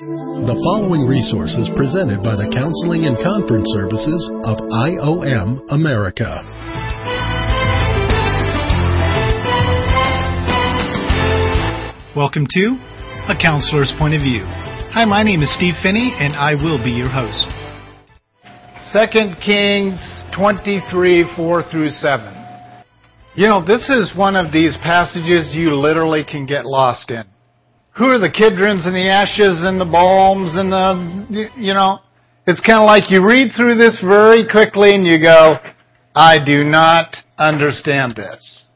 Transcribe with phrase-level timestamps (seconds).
[0.00, 6.40] The following resource is presented by the Counseling and Conference Services of IOM America.
[12.16, 12.80] Welcome to
[13.28, 14.40] A Counselor's Point of View.
[14.88, 17.44] Hi, my name is Steve Phinney, and I will be your host.
[18.96, 20.00] 2 Kings
[20.32, 22.24] 23, 4 through 7.
[23.36, 27.29] You know, this is one of these passages you literally can get lost in.
[28.00, 31.98] Who are the Kidrons and the ashes and the balms and the, you know,
[32.46, 35.56] it's kind of like you read through this very quickly and you go,
[36.14, 38.70] I do not understand this.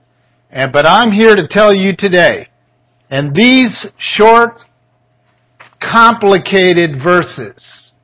[0.50, 2.48] And, but I'm here to tell you today,
[3.08, 4.60] and these short,
[5.80, 7.94] complicated verses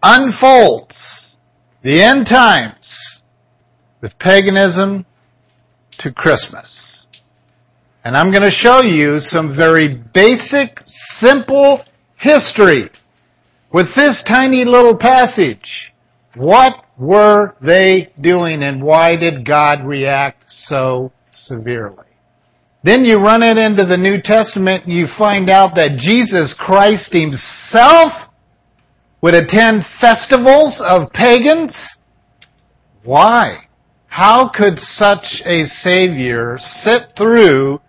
[0.00, 1.36] unfolds
[1.82, 3.20] the end times
[4.00, 5.06] with paganism
[5.98, 6.93] to Christmas.
[8.04, 10.78] And I'm going to show you some very basic,
[11.20, 11.82] simple
[12.18, 12.90] history
[13.72, 15.90] with this tiny little passage.
[16.36, 22.04] What were they doing and why did God react so severely?
[22.82, 27.10] Then you run it into the New Testament and you find out that Jesus Christ
[27.10, 28.12] himself
[29.22, 31.74] would attend festivals of pagans.
[33.02, 33.60] Why?
[34.08, 37.80] How could such a Savior sit through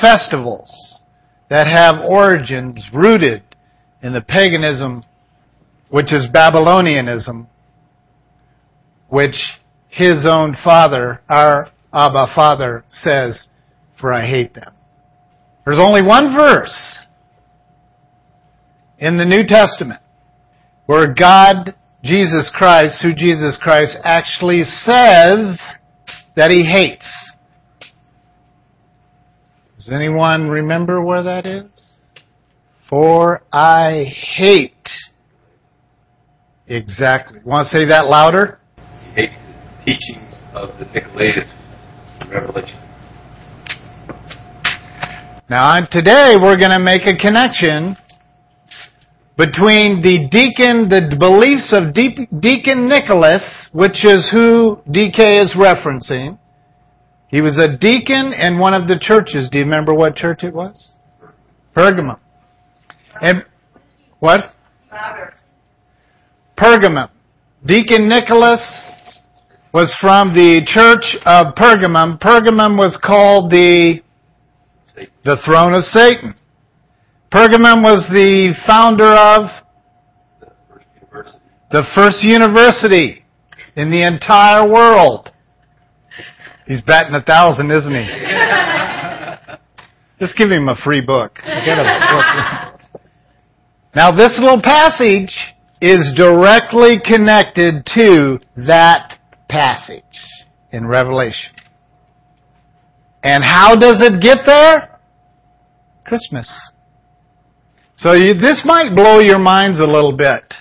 [0.00, 1.02] festivals
[1.48, 3.42] that have origins rooted
[4.02, 5.04] in the paganism,
[5.88, 7.46] which is Babylonianism,
[9.08, 9.34] which
[9.88, 13.48] his own father, our Abba Father, says,
[14.00, 14.72] for I hate them.
[15.64, 16.98] There's only one verse
[18.98, 20.00] in the New Testament
[20.86, 25.60] where God Jesus Christ, who Jesus Christ actually says
[26.34, 27.29] that he hates.
[29.80, 31.64] Does anyone remember where that is?
[32.90, 34.04] For I
[34.36, 34.74] hate.
[36.66, 37.40] Exactly.
[37.46, 38.60] Want to say that louder?
[38.76, 41.48] He hates the teachings of the Nicolaitans
[42.30, 42.78] Revelation.
[45.48, 47.96] Now, today we're going to make a connection
[49.38, 56.38] between the deacon, the beliefs of Deacon Nicholas, which is who DK is referencing.
[57.30, 59.48] He was a deacon in one of the churches.
[59.50, 60.96] Do you remember what church it was?
[61.76, 62.18] Pergamum.
[63.22, 63.44] And
[64.18, 64.40] what?
[66.58, 67.08] Pergamum.
[67.64, 68.90] Deacon Nicholas
[69.72, 72.20] was from the church of Pergamum.
[72.20, 74.02] Pergamum was called the
[75.24, 76.34] the throne of Satan.
[77.32, 79.50] Pergamum was the founder of
[81.70, 83.24] the first university
[83.76, 85.29] in the entire world.
[86.70, 88.06] He's batting a thousand, isn't he?
[90.20, 91.40] Just give him a free book.
[91.42, 91.66] A
[92.94, 93.02] book.
[93.96, 95.36] Now this little passage
[95.80, 98.38] is directly connected to
[98.68, 100.04] that passage
[100.70, 101.56] in Revelation.
[103.24, 105.00] And how does it get there?
[106.04, 106.48] Christmas.
[107.96, 110.54] So you, this might blow your minds a little bit.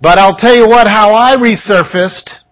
[0.00, 2.45] But I'll tell you what, how I resurfaced.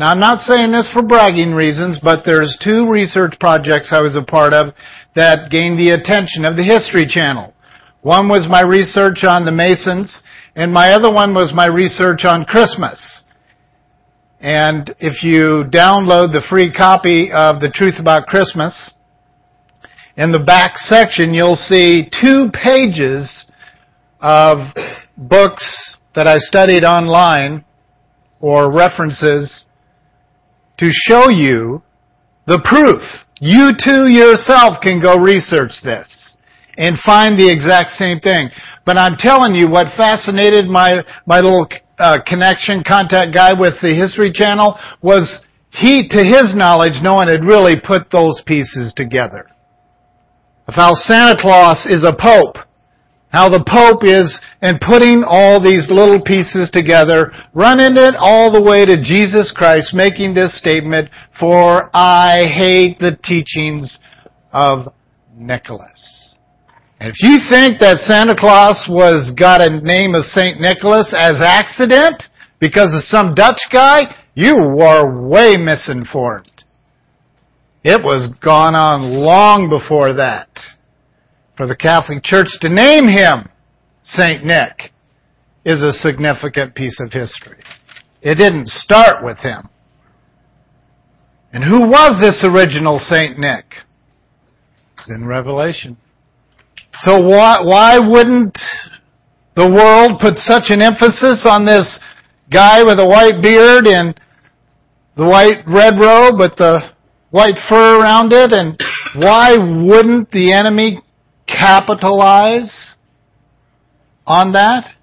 [0.00, 4.16] Now I'm not saying this for bragging reasons, but there's two research projects I was
[4.16, 4.72] a part of
[5.14, 7.52] that gained the attention of the History Channel.
[8.00, 10.22] One was my research on the Masons,
[10.56, 13.24] and my other one was my research on Christmas.
[14.40, 18.94] And if you download the free copy of The Truth About Christmas,
[20.16, 23.52] in the back section, you'll see two pages
[24.18, 24.72] of
[25.18, 27.66] books that I studied online
[28.40, 29.66] or references
[30.80, 31.82] to show you
[32.46, 33.02] the proof.
[33.40, 36.36] You too yourself can go research this
[36.76, 38.50] and find the exact same thing.
[38.84, 41.68] But I'm telling you what fascinated my, my little
[41.98, 47.28] uh, connection contact guy with the History Channel was he, to his knowledge, no one
[47.28, 49.46] had really put those pieces together
[50.66, 50.74] If
[51.04, 52.56] Santa Claus is a pope,
[53.30, 58.62] how the pope is and putting all these little pieces together, running it all the
[58.62, 63.98] way to Jesus Christ making this statement, for I hate the teachings
[64.52, 64.92] of
[65.36, 66.36] Nicholas.
[66.98, 70.60] And if you think that Santa Claus was got a name of St.
[70.60, 72.24] Nicholas as accident
[72.58, 74.02] because of some Dutch guy,
[74.34, 76.64] you are way misinformed.
[77.82, 80.48] It was gone on long before that.
[81.60, 83.46] For the Catholic Church to name him
[84.02, 84.42] St.
[84.46, 84.92] Nick
[85.62, 87.58] is a significant piece of history.
[88.22, 89.68] It didn't start with him.
[91.52, 93.38] And who was this original St.
[93.38, 93.66] Nick?
[94.96, 95.98] It's in Revelation.
[97.00, 98.58] So why, why wouldn't
[99.54, 102.00] the world put such an emphasis on this
[102.50, 104.18] guy with a white beard and
[105.14, 106.80] the white red robe with the
[107.28, 108.50] white fur around it?
[108.50, 108.80] And
[109.14, 111.02] why wouldn't the enemy
[111.50, 112.94] capitalize
[114.26, 114.94] on that?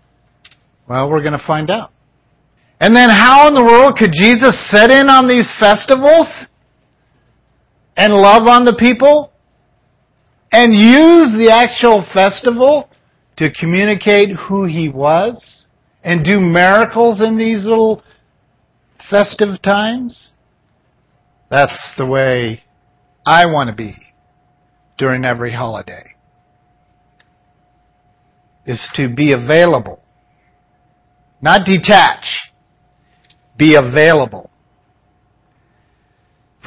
[0.88, 1.92] Well, we're going to find out.
[2.80, 6.48] And then how in the world could Jesus set in on these festivals
[7.96, 9.32] and love on the people
[10.52, 12.90] and use the actual festival
[13.38, 15.68] to communicate who he was
[16.04, 18.04] and do miracles in these little
[19.10, 20.36] festive times?
[21.50, 22.64] That's the way
[23.26, 23.96] I want to be
[24.98, 26.17] during every holiday.
[28.68, 30.04] Is to be available.
[31.42, 32.52] Not detach.
[33.58, 34.52] Be available.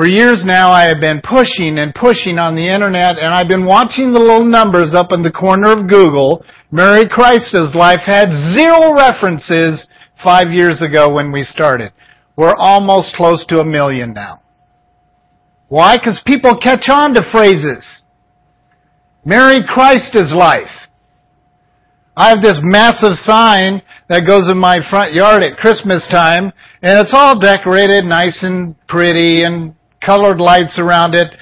[0.00, 3.67] For years now, I have been pushing and pushing on the internet, and I've been
[3.67, 6.43] watching the little numbers up in the corner of Google.
[6.70, 9.87] Merry Christa's life had zero references
[10.25, 11.93] five years ago when we started.
[12.35, 14.41] We're almost close to a million now.
[15.69, 15.99] Why?
[15.99, 18.05] Because people catch on to phrases.
[19.23, 20.79] Merry Christa's life.
[22.16, 26.52] I have this massive sign that goes in my front yard at Christmas time,
[26.82, 29.74] and it's all decorated nice and pretty and
[30.04, 31.32] colored lights around it,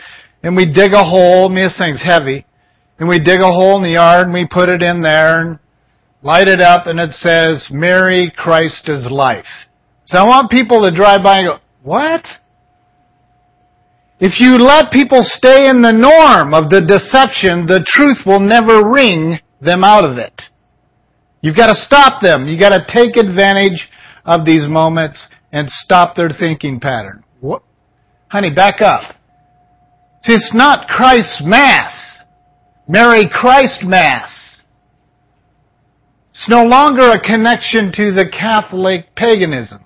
[0.43, 1.47] and we dig a hole.
[1.47, 2.44] I mean, this thing's heavy.
[2.99, 5.59] And we dig a hole in the yard and we put it in there and
[6.23, 9.47] light it up and it says, Merry Christ is life.
[10.05, 12.25] So I want people to drive by and go, what?
[14.19, 18.88] If you let people stay in the norm of the deception, the truth will never
[18.88, 20.43] wring them out of it.
[21.40, 22.46] You've got to stop them.
[22.46, 23.88] You've got to take advantage
[24.25, 27.25] of these moments and stop their thinking pattern.
[27.40, 27.62] What?
[28.29, 29.14] Honey, back up.
[30.23, 32.23] See, it's not Christ's Mass.
[32.88, 34.62] Merry Christ Mass.
[36.31, 39.85] It's no longer a connection to the Catholic paganism.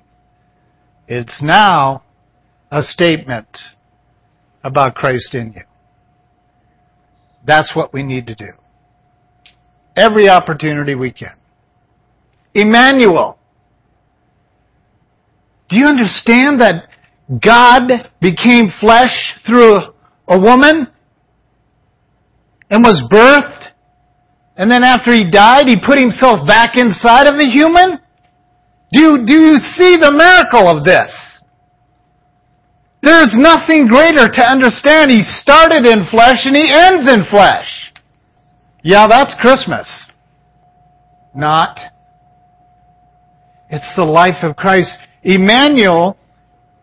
[1.09, 2.05] It's now
[2.71, 3.59] a statement
[4.65, 5.63] about Christ in you.
[7.45, 8.53] That's what we need to do.
[9.97, 11.37] Every opportunity we can.
[12.55, 13.39] Emmanuel.
[15.69, 16.89] Do you understand that
[17.41, 19.93] God became flesh through
[20.29, 20.89] a woman
[22.71, 23.71] and was birthed.
[24.57, 27.99] And then after he died, he put himself back inside of a human?
[28.93, 31.11] Do, do you see the miracle of this?
[33.03, 35.11] There's nothing greater to understand.
[35.11, 37.93] He started in flesh and he ends in flesh.
[38.85, 40.11] Yeah, that's Christmas.
[41.35, 41.79] Not.
[43.73, 44.99] It's the life of Christ.
[45.23, 46.19] Emmanuel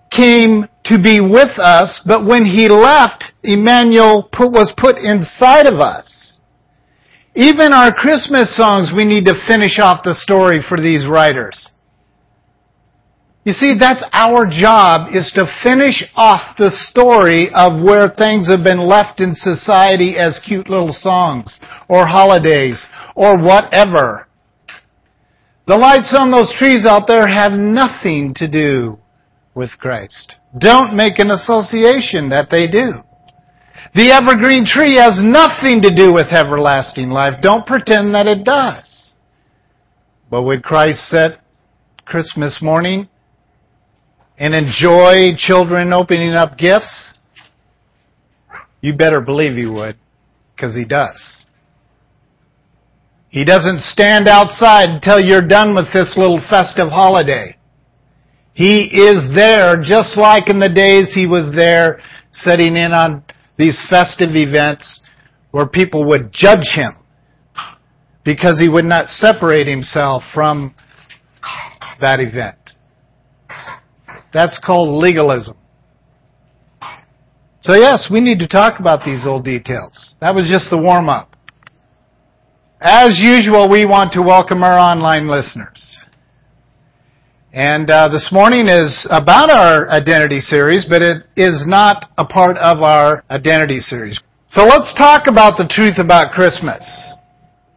[0.10, 5.80] came to be with us, but when he left, Emmanuel put, was put inside of
[5.80, 6.42] us.
[7.36, 11.72] Even our Christmas songs, we need to finish off the story for these writers.
[13.46, 18.64] You see, that's our job, is to finish off the story of where things have
[18.64, 22.84] been left in society as cute little songs, or holidays,
[23.16, 24.29] or whatever.
[25.70, 28.98] The lights on those trees out there have nothing to do
[29.54, 30.34] with Christ.
[30.58, 32.94] Don't make an association that they do.
[33.94, 37.36] The evergreen tree has nothing to do with everlasting life.
[37.44, 39.14] Don't pretend that it does.
[40.32, 41.40] But would Christ set
[42.04, 43.08] Christmas morning
[44.40, 47.14] and enjoy children opening up gifts?
[48.82, 49.98] You better believe he would,
[50.56, 51.39] because he does.
[53.30, 57.56] He doesn't stand outside until you're done with this little festive holiday.
[58.54, 63.24] He is there just like in the days he was there setting in on
[63.58, 65.02] these festive events
[65.52, 66.94] where people would judge him
[68.26, 70.76] because he would not separate himself from
[72.02, 72.58] that event.
[74.34, 75.56] That's called legalism.
[77.62, 80.16] So yes, we need to talk about these old details.
[80.22, 81.36] That was just the warm up.
[82.82, 86.00] As usual, we want to welcome our online listeners.
[87.52, 92.58] And uh, this morning is about our identity series, but it is not a part
[92.58, 94.18] of our identity series.
[94.48, 96.80] So let's talk about the truth about Christmas.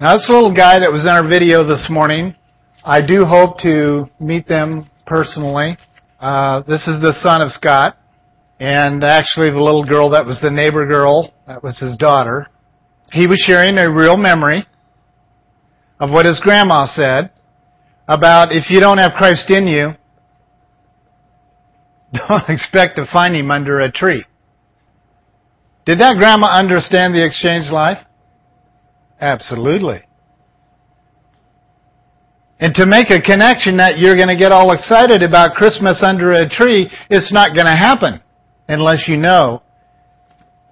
[0.00, 2.36] Now, this little guy that was in our video this morning,
[2.84, 5.78] I do hope to meet them personally.
[6.20, 7.98] Uh, this is the son of Scott,
[8.60, 12.46] and actually the little girl that was the neighbor girl, that was his daughter.
[13.10, 14.64] He was sharing a real memory
[16.02, 17.30] of what his grandma said
[18.08, 19.90] about if you don't have Christ in you,
[22.28, 24.24] don't expect to find him under a tree.
[25.86, 27.98] Did that grandma understand the exchange life?
[29.20, 30.00] Absolutely.
[32.58, 36.32] And to make a connection that you're going to get all excited about Christmas under
[36.32, 38.20] a tree, it's not going to happen
[38.66, 39.62] unless you know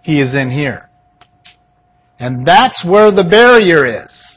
[0.02, 0.90] He is in here.
[2.18, 4.29] And that's where the barrier is.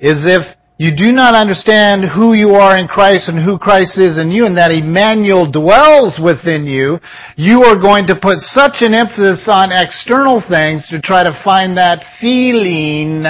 [0.00, 4.16] Is if you do not understand who you are in Christ and who Christ is
[4.16, 7.00] in you and that Emmanuel dwells within you,
[7.36, 11.76] you are going to put such an emphasis on external things to try to find
[11.76, 13.26] that feeling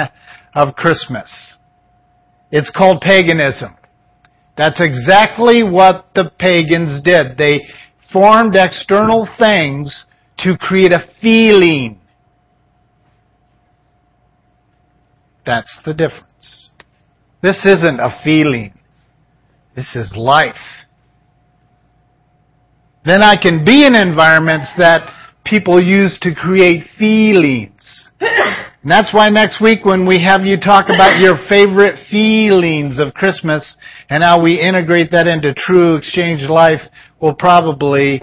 [0.53, 1.57] of Christmas.
[2.51, 3.75] It's called paganism.
[4.55, 7.37] That's exactly what the pagans did.
[7.37, 7.61] They
[8.13, 10.05] formed external things
[10.39, 11.99] to create a feeling.
[15.45, 16.28] That's the difference.
[17.41, 18.73] This isn't a feeling.
[19.75, 20.55] This is life.
[23.05, 25.13] Then I can be in environments that
[25.45, 28.09] people use to create feelings.
[28.81, 33.13] And that's why next week when we have you talk about your favorite feelings of
[33.13, 33.75] Christmas
[34.09, 36.79] and how we integrate that into true exchange life
[37.21, 38.21] will probably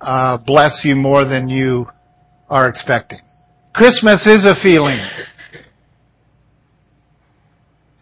[0.00, 1.86] uh, bless you more than you
[2.48, 3.18] are expecting.
[3.74, 4.98] Christmas is a feeling.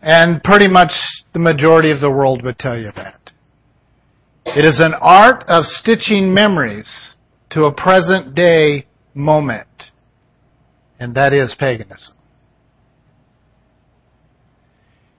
[0.08, 0.92] And pretty much
[1.34, 3.20] the majority of the world would tell you that.
[4.46, 7.14] It is an art of stitching memories
[7.50, 9.68] to a present day moment
[10.98, 12.14] and that is paganism.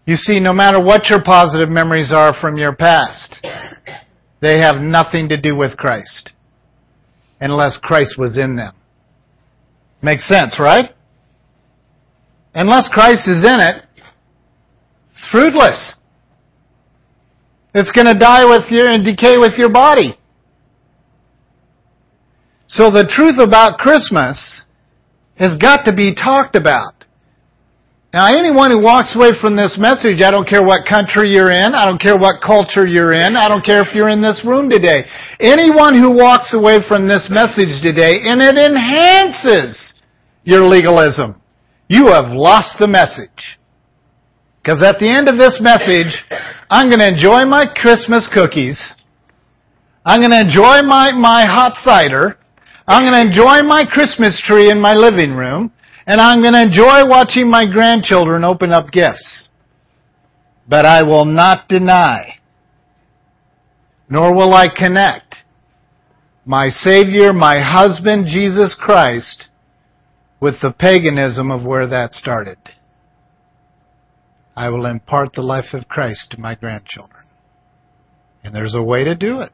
[0.05, 3.35] You see, no matter what your positive memories are from your past,
[4.41, 6.33] they have nothing to do with Christ
[7.39, 8.73] unless Christ was in them.
[10.01, 10.95] Makes sense, right?
[12.55, 13.85] Unless Christ is in it,
[15.31, 15.95] fruitless.
[17.73, 20.17] It's going to die with you and decay with your body.
[22.67, 24.63] So the truth about Christmas
[25.35, 26.93] has got to be talked about.
[28.11, 31.75] Now, anyone who walks away from this message, I don't care what country you're in,
[31.75, 34.67] I don't care what culture you're in, I don't care if you're in this room
[34.67, 35.05] today.
[35.39, 40.01] Anyone who walks away from this message today and it enhances
[40.43, 41.39] your legalism,
[41.87, 43.58] you have lost the message.
[44.69, 46.13] Because at the end of this message,
[46.69, 48.93] I'm going to enjoy my Christmas cookies.
[50.05, 52.37] I'm going to enjoy my, my hot cider.
[52.85, 55.73] I'm going to enjoy my Christmas tree in my living room,
[56.05, 59.49] and I'm going to enjoy watching my grandchildren open up gifts.
[60.67, 62.37] But I will not deny,
[64.07, 65.37] nor will I connect
[66.45, 69.45] my Savior, my husband, Jesus Christ,
[70.39, 72.59] with the paganism of where that started.
[74.59, 77.23] I will impart the life of Christ to my grandchildren.
[78.43, 79.53] And there's a way to do it.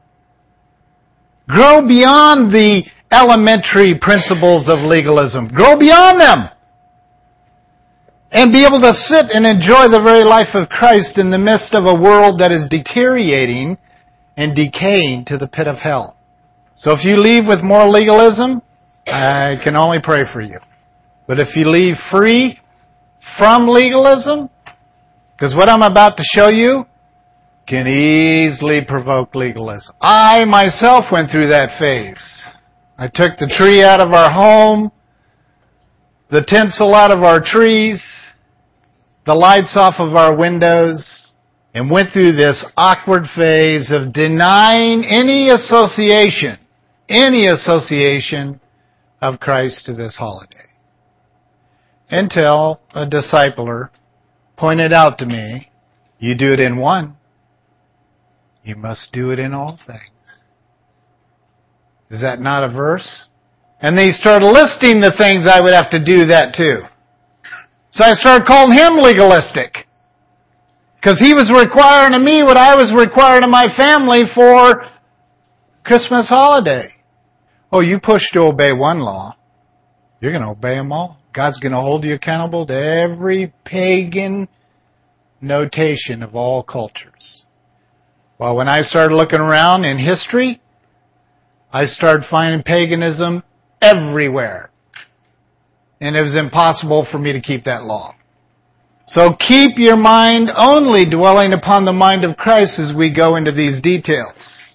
[1.48, 2.82] Grow beyond the
[3.12, 5.46] elementary principles of legalism.
[5.46, 6.48] Grow beyond them.
[8.32, 11.72] And be able to sit and enjoy the very life of Christ in the midst
[11.72, 13.78] of a world that is deteriorating
[14.36, 16.16] and decaying to the pit of hell.
[16.74, 18.60] So if you leave with more legalism,
[19.06, 20.58] I can only pray for you.
[21.28, 22.58] But if you leave free
[23.38, 24.50] from legalism,
[25.36, 26.86] because what I'm about to show you
[27.68, 29.94] can easily provoke legalism.
[30.00, 32.44] I myself went through that phase.
[32.96, 34.90] I took the tree out of our home,
[36.30, 38.02] the tinsel out of our trees,
[39.26, 41.32] the lights off of our windows,
[41.74, 46.58] and went through this awkward phase of denying any association,
[47.10, 48.58] any association
[49.20, 50.70] of Christ to this holiday.
[52.08, 53.90] Until a discipler
[54.56, 55.70] pointed out to me,
[56.18, 57.16] you do it in one,
[58.64, 60.00] you must do it in all things.
[62.10, 63.28] Is that not a verse?
[63.80, 66.80] And they started listing the things I would have to do that too.
[67.90, 69.86] So I started calling him legalistic.
[70.96, 74.86] Because he was requiring of me what I was requiring of my family for
[75.84, 76.92] Christmas holiday.
[77.70, 79.36] Oh, you push to obey one law.
[80.20, 81.18] You're going to obey them all.
[81.36, 84.48] God's going to hold you accountable to every pagan
[85.42, 87.44] notation of all cultures.
[88.38, 90.62] Well, when I started looking around in history,
[91.70, 93.42] I started finding paganism
[93.82, 94.70] everywhere.
[96.00, 98.14] And it was impossible for me to keep that law.
[99.06, 103.52] So keep your mind only dwelling upon the mind of Christ as we go into
[103.52, 104.74] these details.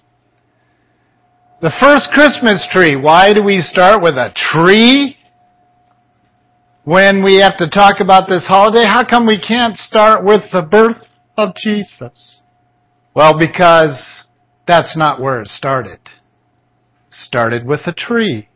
[1.60, 5.16] The first Christmas tree, why do we start with a tree?
[6.84, 10.62] When we have to talk about this holiday, how come we can't start with the
[10.62, 10.96] birth
[11.36, 12.42] of Jesus?
[13.14, 14.24] Well, because
[14.66, 18.48] that's not where it started It started with a tree.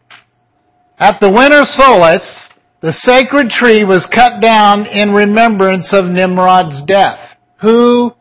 [0.99, 2.49] At the winter solstice,
[2.81, 7.37] the sacred tree was cut down in remembrance of Nimrod's death.
[7.61, 8.13] Who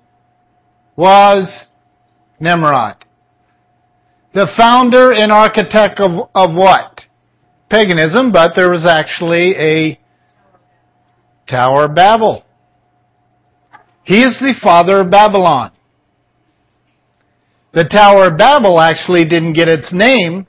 [0.95, 1.65] was
[2.39, 3.05] Nimrod?
[4.35, 6.94] The founder and architect of, of what?
[7.69, 9.99] Paganism, but there was actually a
[11.49, 12.43] Tower of Babel.
[14.03, 15.71] He is the father of Babylon.
[17.73, 20.47] The Tower of Babel actually didn't get its name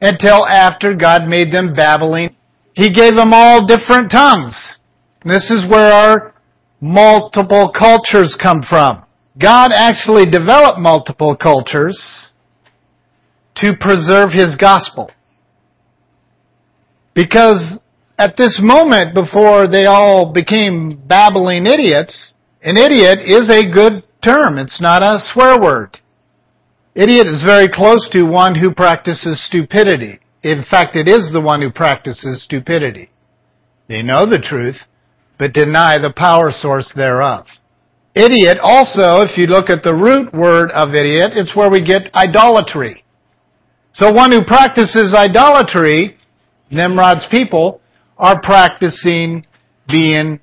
[0.00, 2.36] until after God made them babbling.
[2.74, 4.76] He gave them all different tongues.
[5.24, 6.34] This is where our
[6.80, 9.04] multiple cultures come from.
[9.40, 12.30] God actually developed multiple cultures
[13.56, 15.10] to preserve His gospel.
[17.14, 17.80] Because
[18.18, 24.58] at this moment, before they all became babbling idiots, an idiot is a good term.
[24.58, 25.98] It's not a swear word.
[26.94, 30.20] Idiot is very close to one who practices stupidity.
[30.42, 33.10] In fact, it is the one who practices stupidity.
[33.88, 34.76] They know the truth,
[35.38, 37.46] but deny the power source thereof.
[38.14, 42.14] Idiot also, if you look at the root word of idiot, it's where we get
[42.14, 43.04] idolatry.
[43.92, 46.18] So one who practices idolatry,
[46.72, 47.80] Nimrod's people,
[48.18, 49.46] are practicing
[49.88, 50.40] being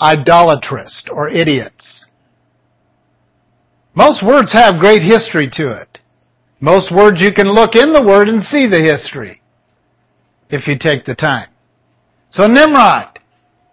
[0.00, 2.06] idolatrous or idiots.
[3.94, 5.98] Most words have great history to it.
[6.60, 9.40] Most words you can look in the word and see the history
[10.48, 11.48] if you take the time.
[12.30, 13.18] So Nimrod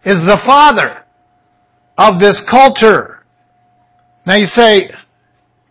[0.03, 1.03] is the father
[1.98, 3.24] of this culture.
[4.25, 4.89] Now you say,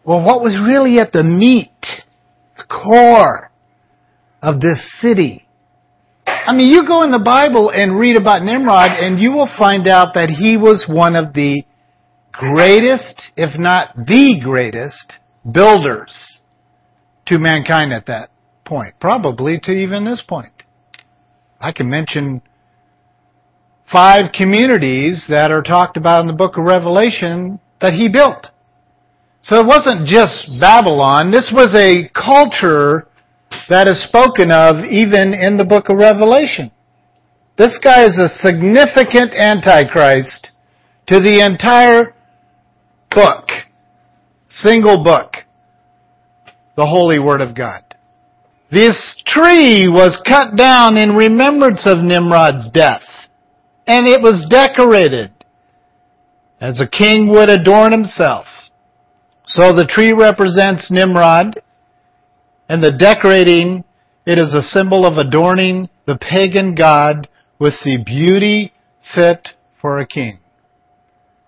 [0.05, 1.71] well, what was really at the meat,
[2.57, 3.51] the core
[4.43, 5.46] of this city?
[6.47, 9.89] I mean, you go in the Bible and read about Nimrod and you will find
[9.89, 11.65] out that he was one of the
[12.33, 15.15] greatest, if not the greatest,
[15.51, 16.41] builders
[17.27, 18.31] to mankind at that
[18.65, 18.95] point.
[19.01, 20.53] Probably to even this point.
[21.61, 22.43] I can mention
[23.91, 28.47] five communities that are talked about in the book of Revelation that he built.
[29.43, 31.33] So it wasn't just Babylon.
[31.33, 33.06] This was a culture
[33.69, 36.71] that is spoken of even in the book of Revelation.
[37.59, 40.51] This guy is a significant antichrist
[41.07, 42.15] to the entire
[43.11, 43.49] book,
[44.49, 45.37] single book,
[46.77, 47.83] the Holy Word of God.
[48.71, 53.05] This tree was cut down in remembrance of Nimrod's death,
[53.87, 55.33] and it was decorated
[56.61, 58.47] as a king would adorn himself.
[59.45, 61.61] So the tree represents Nimrod,
[62.69, 63.85] and the decorating,
[64.27, 68.73] it is a symbol of adorning the pagan god with the beauty
[69.15, 69.51] fit
[69.81, 70.39] for a king.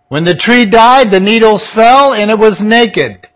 [0.08, 3.26] When the tree died, the needles fell and it was naked.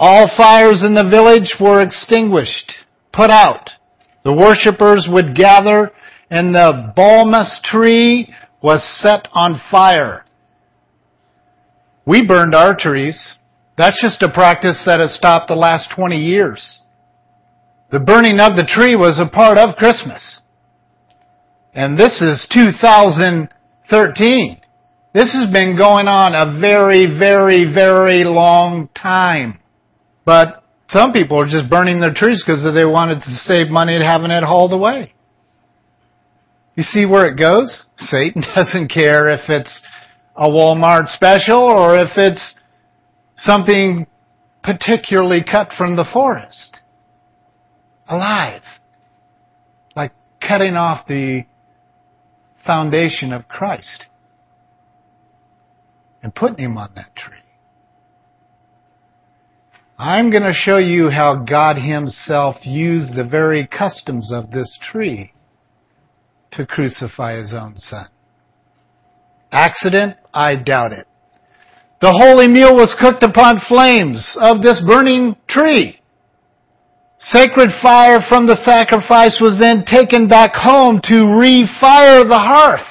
[0.00, 2.72] All fires in the village were extinguished,
[3.12, 3.70] put out.
[4.24, 5.92] The worshippers would gather
[6.30, 10.24] and the balmus tree was set on fire.
[12.04, 13.34] We burned our trees.
[13.78, 16.82] That's just a practice that has stopped the last 20 years.
[17.92, 20.40] The burning of the tree was a part of Christmas.
[21.72, 24.60] And this is 2013.
[25.14, 29.60] This has been going on a very, very, very long time.
[30.24, 34.02] But some people are just burning their trees because they wanted to save money and
[34.02, 35.14] having it hauled away.
[36.74, 37.84] You see where it goes?
[37.96, 39.80] Satan doesn't care if it's
[40.34, 42.57] a Walmart special or if it's
[43.38, 44.06] something
[44.62, 46.80] particularly cut from the forest.
[48.08, 48.62] Alive.
[49.96, 50.12] Like
[50.46, 51.44] cutting off the
[52.66, 54.06] foundation of Christ
[56.22, 57.36] and putting him on that tree.
[59.98, 65.32] I'm going to show you how God himself used the very customs of this tree
[66.52, 68.06] to crucify his own son.
[69.50, 70.16] Accident?
[70.32, 71.07] I doubt it.
[72.00, 76.00] The holy meal was cooked upon flames of this burning tree.
[77.18, 82.86] Sacred fire from the sacrifice was then taken back home to refire the hearth.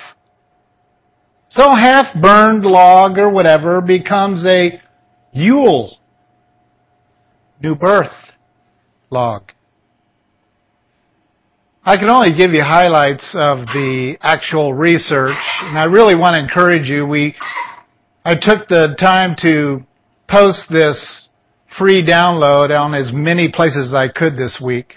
[1.50, 4.82] So half burned log or whatever becomes a
[5.32, 5.98] Yule,
[7.62, 8.12] new birth
[9.10, 9.52] log.
[11.84, 16.42] I can only give you highlights of the actual research, and I really want to
[16.42, 17.06] encourage you.
[17.06, 17.36] We,
[18.28, 19.86] I took the time to
[20.28, 21.30] post this
[21.78, 24.96] free download on as many places as I could this week.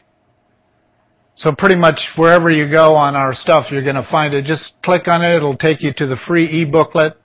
[1.37, 4.47] So pretty much wherever you go on our stuff, you're going to find it.
[4.47, 5.37] Just click on it.
[5.37, 7.21] It'll take you to the free e-booklet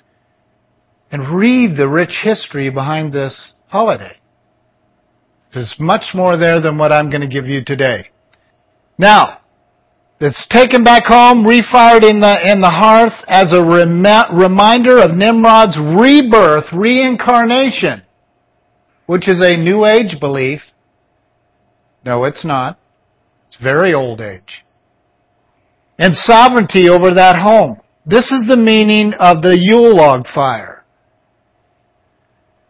[1.10, 4.20] and read the rich history behind this holiday.
[5.56, 8.12] There's much more there than what I'm going to give you today.
[9.00, 9.39] Now,
[10.19, 15.15] that's taken back home, refired in the, in the hearth as a rem- reminder of
[15.15, 18.04] Nimrod's rebirth, reincarnation,
[19.06, 20.62] which is a New Age belief.
[22.06, 22.80] No, it's not.
[23.47, 24.63] It's very old age.
[25.97, 27.82] And sovereignty over that home.
[28.06, 30.84] This is the meaning of the Yule log fire.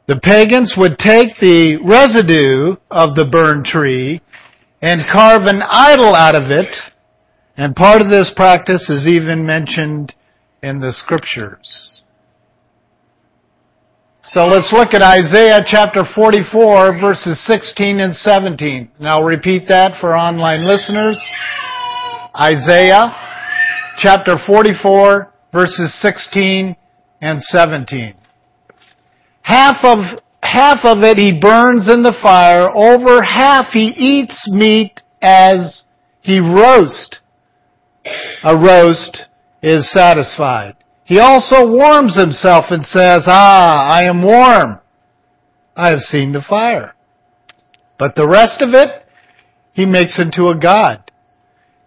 [0.08, 4.22] The pagans would take the residue of the burned tree
[4.82, 6.68] and carve an idol out of it,
[7.58, 10.14] and part of this practice is even mentioned
[10.62, 12.04] in the scriptures.
[14.24, 18.92] So let's look at Isaiah chapter 44 verses 16 and 17.
[19.00, 21.22] And I'll repeat that for online listeners.
[22.38, 23.16] Isaiah
[23.98, 26.76] chapter 44 verses 16
[27.22, 28.16] and 17.
[29.44, 32.68] Half of, half of it he burns in the fire.
[32.76, 35.84] Over half he eats meat as
[36.22, 37.22] he roast.
[38.44, 39.26] A roast
[39.62, 40.76] is satisfied.
[41.04, 44.80] He also warms himself and says, Ah, I am warm.
[45.76, 46.96] I have seen the fire.
[47.98, 49.04] But the rest of it,
[49.74, 51.12] he makes into a god,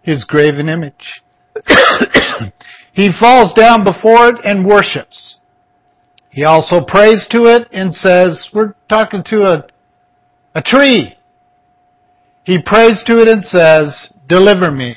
[0.01, 1.21] his graven image.
[2.93, 5.39] he falls down before it and worships.
[6.29, 9.67] He also prays to it and says, we're talking to a,
[10.55, 11.17] a tree.
[12.43, 14.95] He prays to it and says, deliver me,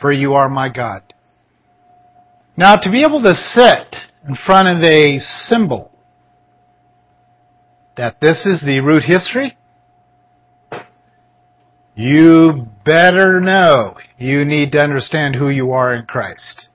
[0.00, 1.02] for you are my God.
[2.56, 5.92] Now to be able to sit in front of a symbol
[7.96, 9.56] that this is the root history,
[11.94, 16.68] you better know you need to understand who you are in Christ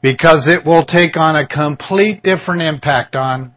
[0.00, 3.54] because it will take on a complete different impact on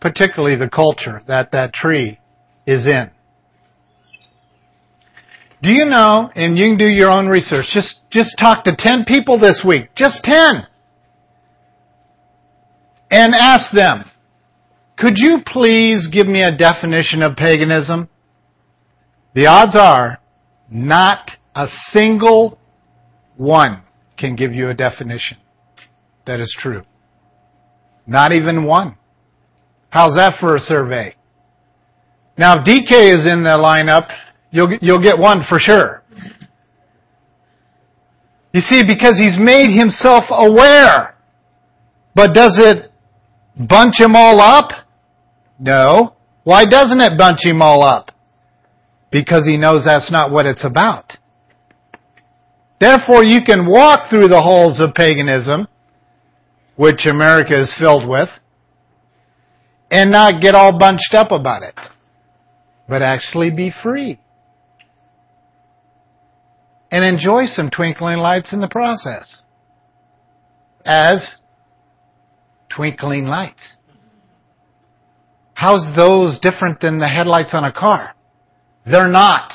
[0.00, 2.18] particularly the culture that that tree
[2.66, 3.10] is in.
[5.62, 9.04] Do you know, and you can do your own research, just, just talk to 10
[9.04, 10.66] people this week, just 10,
[13.10, 14.04] and ask them,
[14.96, 18.08] could you please give me a definition of paganism?
[19.34, 20.18] The odds are
[20.70, 22.58] not a single
[23.36, 23.82] one
[24.18, 25.38] can give you a definition
[26.26, 26.82] that is true.
[28.06, 28.96] Not even one.
[29.88, 31.16] How's that for a survey?
[32.36, 34.08] Now, if DK is in the lineup,
[34.50, 36.02] you'll, you'll get one for sure.
[38.52, 41.14] You see, because he's made himself aware.
[42.14, 42.90] But does it
[43.56, 44.70] bunch him all up?
[45.58, 46.16] No.
[46.42, 48.10] Why doesn't it bunch him all up?
[49.12, 51.16] Because he knows that's not what it's about.
[52.80, 55.68] Therefore, you can walk through the halls of paganism
[56.80, 58.30] which America is filled with,
[59.90, 61.74] and not get all bunched up about it,
[62.88, 64.18] but actually be free.
[66.90, 69.44] And enjoy some twinkling lights in the process.
[70.84, 71.36] As
[72.68, 73.76] twinkling lights.
[75.54, 78.14] How's those different than the headlights on a car?
[78.86, 79.52] They're not.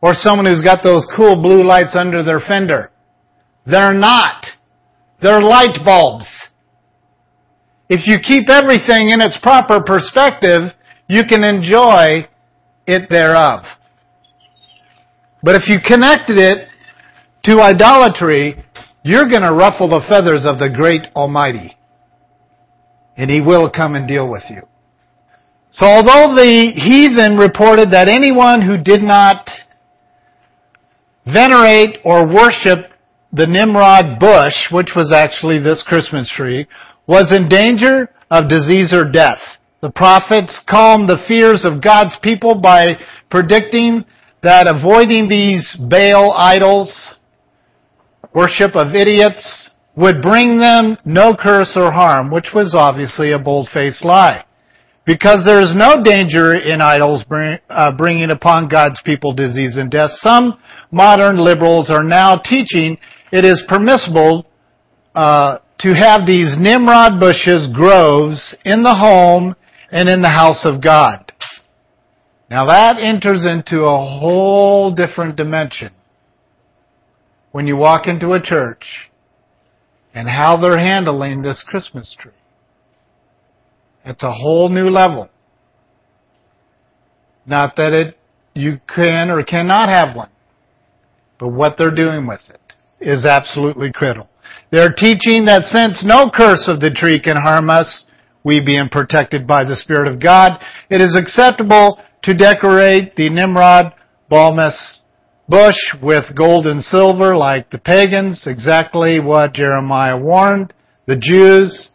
[0.00, 2.90] Or someone who's got those cool blue lights under their fender.
[3.66, 4.44] They're not.
[5.20, 6.28] They're light bulbs.
[7.88, 10.72] If you keep everything in its proper perspective,
[11.08, 12.28] you can enjoy
[12.86, 13.64] it thereof.
[15.42, 16.68] But if you connected it
[17.44, 18.64] to idolatry,
[19.02, 21.76] you're going to ruffle the feathers of the great Almighty.
[23.16, 24.62] And He will come and deal with you.
[25.70, 29.48] So although the heathen reported that anyone who did not
[31.26, 32.90] venerate or worship
[33.32, 36.66] the Nimrod bush, which was actually this Christmas tree,
[37.06, 39.40] was in danger of disease or death.
[39.80, 42.86] The prophets calmed the fears of God's people by
[43.30, 44.04] predicting
[44.42, 47.16] that avoiding these Baal idols,
[48.34, 54.04] worship of idiots, would bring them no curse or harm, which was obviously a bold-faced
[54.04, 54.44] lie.
[55.04, 59.90] Because there is no danger in idols bring, uh, bringing upon God's people disease and
[59.90, 60.60] death, some
[60.92, 62.98] modern liberals are now teaching
[63.32, 64.46] it is permissible
[65.14, 69.54] uh, to have these Nimrod bushes, groves, in the home
[69.90, 71.27] and in the house of God.
[72.50, 75.92] Now that enters into a whole different dimension
[77.52, 79.10] when you walk into a church
[80.14, 82.32] and how they're handling this Christmas tree.
[84.04, 85.28] It's a whole new level.
[87.46, 88.18] Not that it,
[88.54, 90.30] you can or cannot have one,
[91.38, 92.60] but what they're doing with it
[93.00, 94.28] is absolutely critical.
[94.70, 98.04] They're teaching that since no curse of the tree can harm us,
[98.44, 100.58] we being protected by the Spirit of God,
[100.88, 101.98] it is acceptable
[102.28, 103.94] to decorate the Nimrod
[104.30, 105.00] Balmus
[105.48, 110.74] bush with gold and silver like the pagans, exactly what Jeremiah warned
[111.06, 111.92] the Jews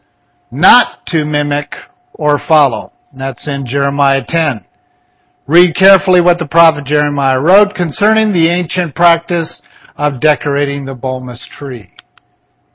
[0.49, 1.75] not to mimic
[2.13, 2.93] or follow.
[3.15, 4.65] That's in Jeremiah 10.
[5.45, 9.61] Read carefully what the prophet Jeremiah wrote concerning the ancient practice
[9.97, 11.91] of decorating the bulbous tree.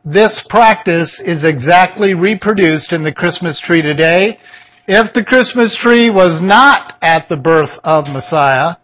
[0.05, 4.39] This practice is exactly reproduced in the Christmas tree today.
[4.91, 8.77] If the Christmas tree was not at the birth of Messiah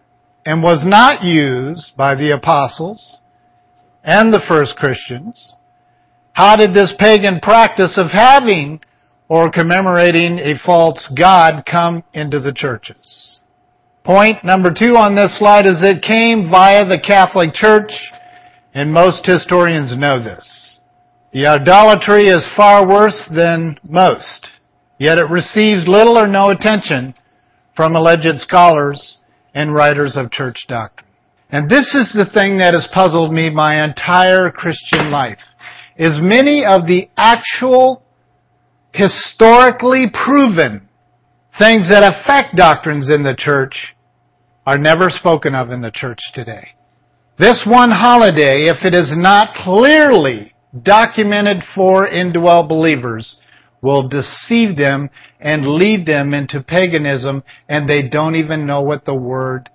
[0.44, 3.20] and was not used by the apostles
[4.02, 5.54] and the first Christians,
[6.34, 8.80] how did this pagan practice of having
[9.30, 13.40] or commemorating a false god come into the churches?
[14.04, 18.12] Point number two on this slide is it came via the Catholic Church,
[18.74, 20.80] and most historians know this.
[21.32, 24.50] The idolatry is far worse than most,
[25.04, 27.14] yet it receives little or no attention
[27.76, 29.18] from alleged scholars
[29.54, 31.10] and writers of church doctrine.
[31.50, 35.38] And this is the thing that has puzzled me my entire Christian life,
[35.96, 38.02] is many of the actual
[38.92, 40.88] historically proven
[41.58, 43.94] things that affect doctrines in the church
[44.66, 46.68] are never spoken of in the church today.
[47.38, 53.36] This one holiday, if it is not clearly documented for indwell believers,
[53.84, 59.14] will deceive them and lead them into paganism and they don't even know what the
[59.14, 59.68] word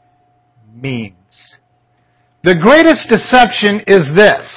[0.74, 1.13] means.
[2.43, 4.50] The greatest deception is this.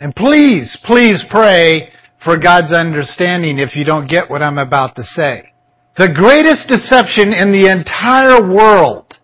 [0.00, 1.92] And please, please pray
[2.24, 5.52] for God's understanding if you don't get what I'm about to say.
[5.96, 9.14] The greatest deception in the entire world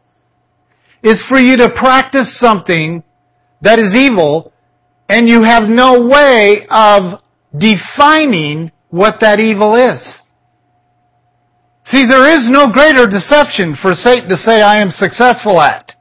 [1.02, 3.02] is for you to practice something
[3.62, 4.52] that is evil
[5.08, 7.20] and you have no way of
[7.56, 9.98] defining what that evil is.
[11.86, 15.92] See, there is no greater deception for Satan to say, I am successful at.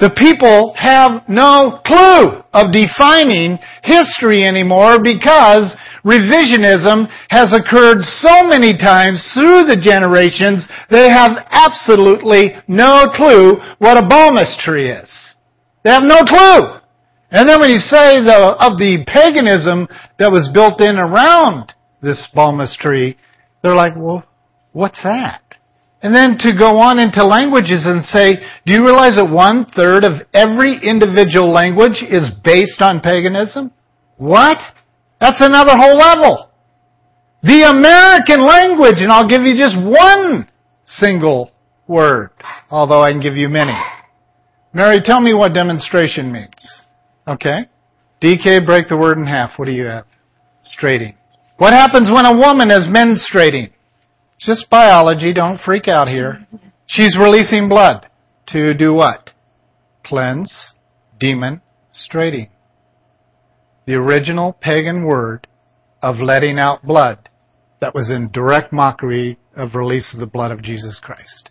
[0.00, 8.72] The people have no clue of defining history anymore because revisionism has occurred so many
[8.72, 14.08] times through the generations, they have absolutely no clue what a
[14.64, 15.12] tree is.
[15.84, 16.79] They have no clue.
[17.30, 19.86] And then when you say the, of the paganism
[20.18, 23.16] that was built in around this bulbous tree,
[23.62, 24.24] they're like, well,
[24.72, 25.42] what's that?
[26.02, 30.02] And then to go on into languages and say, do you realize that one third
[30.02, 33.70] of every individual language is based on paganism?
[34.16, 34.56] What?
[35.20, 36.50] That's another whole level.
[37.42, 40.48] The American language, and I'll give you just one
[40.86, 41.52] single
[41.86, 42.30] word,
[42.70, 43.76] although I can give you many.
[44.72, 46.79] Mary, tell me what demonstration means.
[47.30, 47.66] Okay.
[48.22, 49.58] DK, break the word in half.
[49.58, 50.04] What do you have?
[50.62, 51.16] Straighting.
[51.56, 53.70] What happens when a woman is menstruating?
[54.36, 55.32] It's just biology.
[55.32, 56.46] Don't freak out here.
[56.86, 58.06] She's releasing blood
[58.48, 59.30] to do what?
[60.04, 60.72] Cleanse,
[61.18, 61.62] demon,
[61.92, 62.48] straighting
[63.90, 65.48] the original pagan word
[66.00, 67.28] of letting out blood
[67.80, 71.50] that was in direct mockery of release of the blood of Jesus Christ.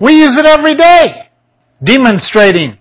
[0.00, 1.28] We use it every day.
[1.82, 2.78] Demonstrating.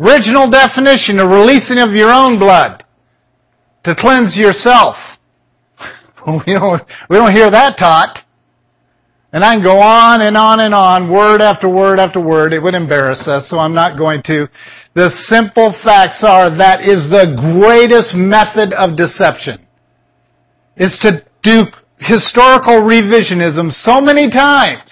[0.00, 2.84] Original definition, a releasing of your own blood
[3.84, 4.96] to cleanse yourself.
[6.26, 8.24] we don't, we don't hear that taught.
[9.32, 12.52] And I can go on and on and on, word after word after word.
[12.52, 14.48] It would embarrass us, so I'm not going to.
[14.94, 19.66] The simple facts are that is the greatest method of deception.
[20.76, 21.62] Is to do
[21.98, 24.90] historical revisionism so many times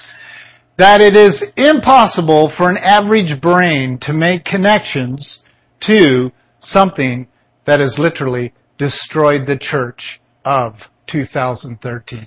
[0.78, 5.40] that it is impossible for an average brain to make connections
[5.82, 7.26] to something
[7.66, 10.74] that has literally destroyed the church of
[11.08, 12.26] 2013.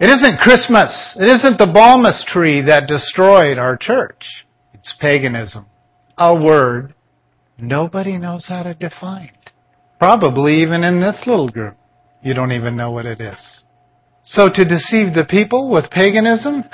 [0.00, 1.16] It isn't Christmas.
[1.20, 4.24] It isn't the bulbous tree that destroyed our church.
[4.74, 5.66] It's paganism
[6.18, 6.94] a word
[7.58, 9.32] nobody knows how to define.
[9.98, 11.76] Probably even in this little group,
[12.22, 13.64] you don't even know what it is.
[14.24, 16.64] So to deceive the people with paganism,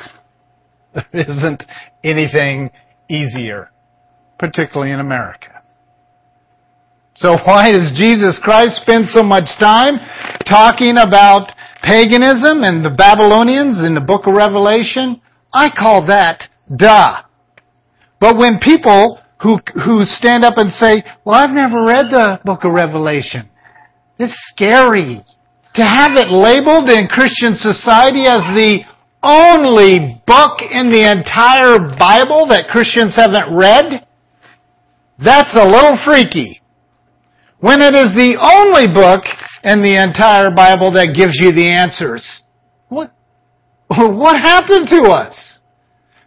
[0.94, 1.62] there isn't
[2.04, 2.70] anything
[3.08, 3.70] easier,
[4.38, 5.62] particularly in America.
[7.14, 9.98] So why does Jesus Christ spend so much time
[10.46, 11.50] talking about
[11.82, 15.20] paganism and the Babylonians in the book of Revelation?
[15.52, 17.22] I call that duh.
[18.20, 22.64] But when people who, who stand up and say, well, I've never read the book
[22.64, 23.48] of Revelation.
[24.18, 25.20] It's scary.
[25.74, 28.82] To have it labeled in Christian society as the
[29.22, 34.06] only book in the entire Bible that Christians haven't read,
[35.18, 36.60] that's a little freaky.
[37.60, 39.24] When it is the only book
[39.64, 42.42] in the entire Bible that gives you the answers.
[42.88, 43.12] What,
[43.88, 45.58] what happened to us?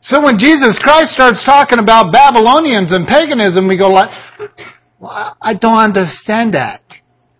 [0.01, 4.09] So when Jesus Christ starts talking about Babylonians and paganism, we go like,
[4.99, 6.81] well, I don't understand that.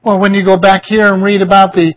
[0.04, 1.94] Well, when you go back here and read about the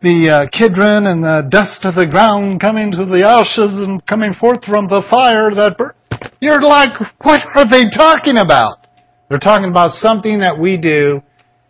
[0.00, 4.34] the uh, Kidron and the dust of the ground coming to the ashes and coming
[4.34, 5.94] forth from the fire that bur-
[6.40, 6.90] you're like,
[7.22, 8.86] what are they talking about?
[9.28, 11.22] They're talking about something that we do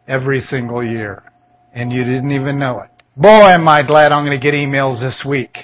[0.07, 1.23] every single year,
[1.73, 2.91] and you didn't even know it.
[3.17, 5.57] Boy, am I glad I'm going to get emails this week.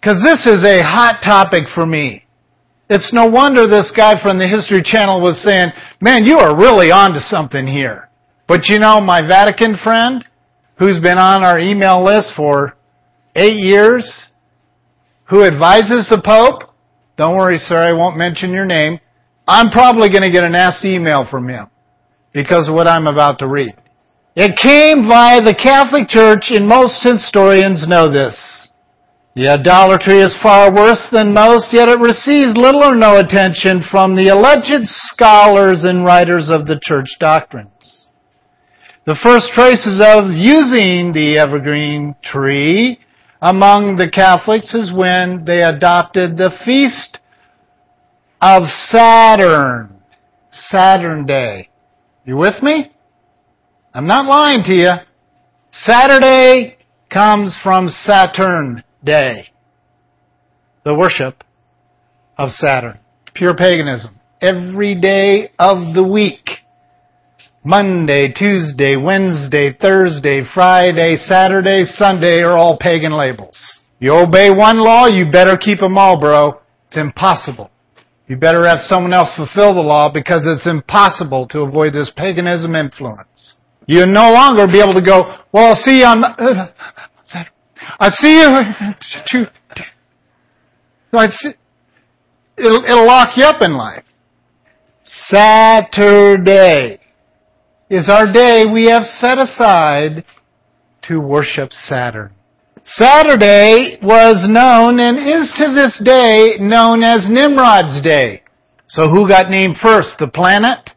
[0.00, 2.24] Because this is a hot topic for me.
[2.90, 6.90] It's no wonder this guy from the History Channel was saying, man, you are really
[6.90, 8.08] onto something here.
[8.46, 10.24] But you know, my Vatican friend,
[10.78, 12.76] who's been on our email list for
[13.34, 14.26] eight years,
[15.28, 16.74] who advises the Pope,
[17.16, 19.00] don't worry, sir, I won't mention your name.
[19.46, 21.66] I'm probably going to get a nasty email from him
[22.32, 23.74] because of what I'm about to read.
[24.36, 28.68] It came via the Catholic Church, and most historians know this.
[29.34, 34.14] The idolatry is far worse than most, yet it receives little or no attention from
[34.14, 37.77] the alleged scholars and writers of the church doctrines.
[39.08, 42.98] The first traces of using the evergreen tree
[43.40, 47.18] among the Catholics is when they adopted the feast
[48.42, 50.02] of Saturn.
[50.50, 51.70] Saturn Day.
[52.26, 52.92] You with me?
[53.94, 54.90] I'm not lying to you.
[55.70, 56.76] Saturday
[57.10, 59.48] comes from Saturn Day.
[60.84, 61.44] The worship
[62.36, 62.98] of Saturn.
[63.32, 64.20] Pure paganism.
[64.42, 66.67] Every day of the week.
[67.64, 73.58] Monday, Tuesday, Wednesday, Thursday, Friday, Saturday, Sunday are all pagan labels.
[73.98, 76.60] You obey one law, you better keep them all, bro.
[76.86, 77.70] It's impossible.
[78.28, 82.74] You better have someone else fulfill the law because it's impossible to avoid this paganism
[82.74, 83.56] influence.
[83.86, 86.68] You'll no longer be able to go, well, I'll see you on, uh,
[87.24, 87.50] Saturday
[88.00, 89.46] I see you,
[92.58, 94.04] it'll, it'll lock you up in life.
[95.04, 97.00] Saturday
[97.90, 100.24] is our day we have set aside
[101.02, 102.32] to worship Saturn.
[102.84, 108.42] Saturday was known and is to this day known as Nimrod's Day.
[108.86, 110.90] So who got named first, the planet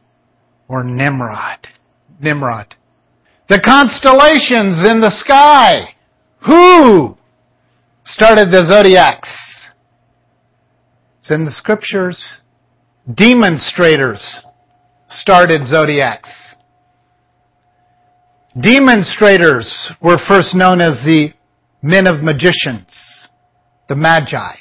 [0.68, 1.68] or Nimrod?
[2.22, 2.76] Nimrod.
[3.50, 5.96] The constellations in the sky.
[6.48, 7.18] Who
[8.06, 9.30] started the zodiacs?
[11.20, 12.42] It's in the scriptures.
[13.14, 14.46] Demonstrators
[15.10, 16.51] started zodiacs.
[18.60, 21.30] Demonstrators were first known as the
[21.82, 23.30] men of magicians,
[23.88, 24.56] the magi.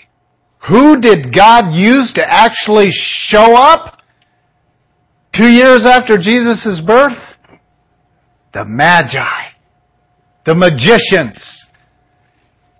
[0.68, 4.02] Who did God use to actually show up
[5.34, 7.18] two years after Jesus' birth?
[8.54, 9.50] The magi,
[10.46, 11.66] the magicians.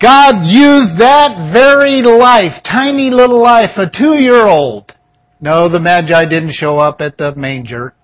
[0.00, 4.94] God used that very life, tiny little life, a two-year-old.
[5.40, 7.94] No, the magi didn't show up at the manger.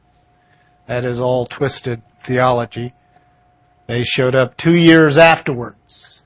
[0.89, 2.93] That is all twisted theology.
[3.87, 6.23] They showed up two years afterwards,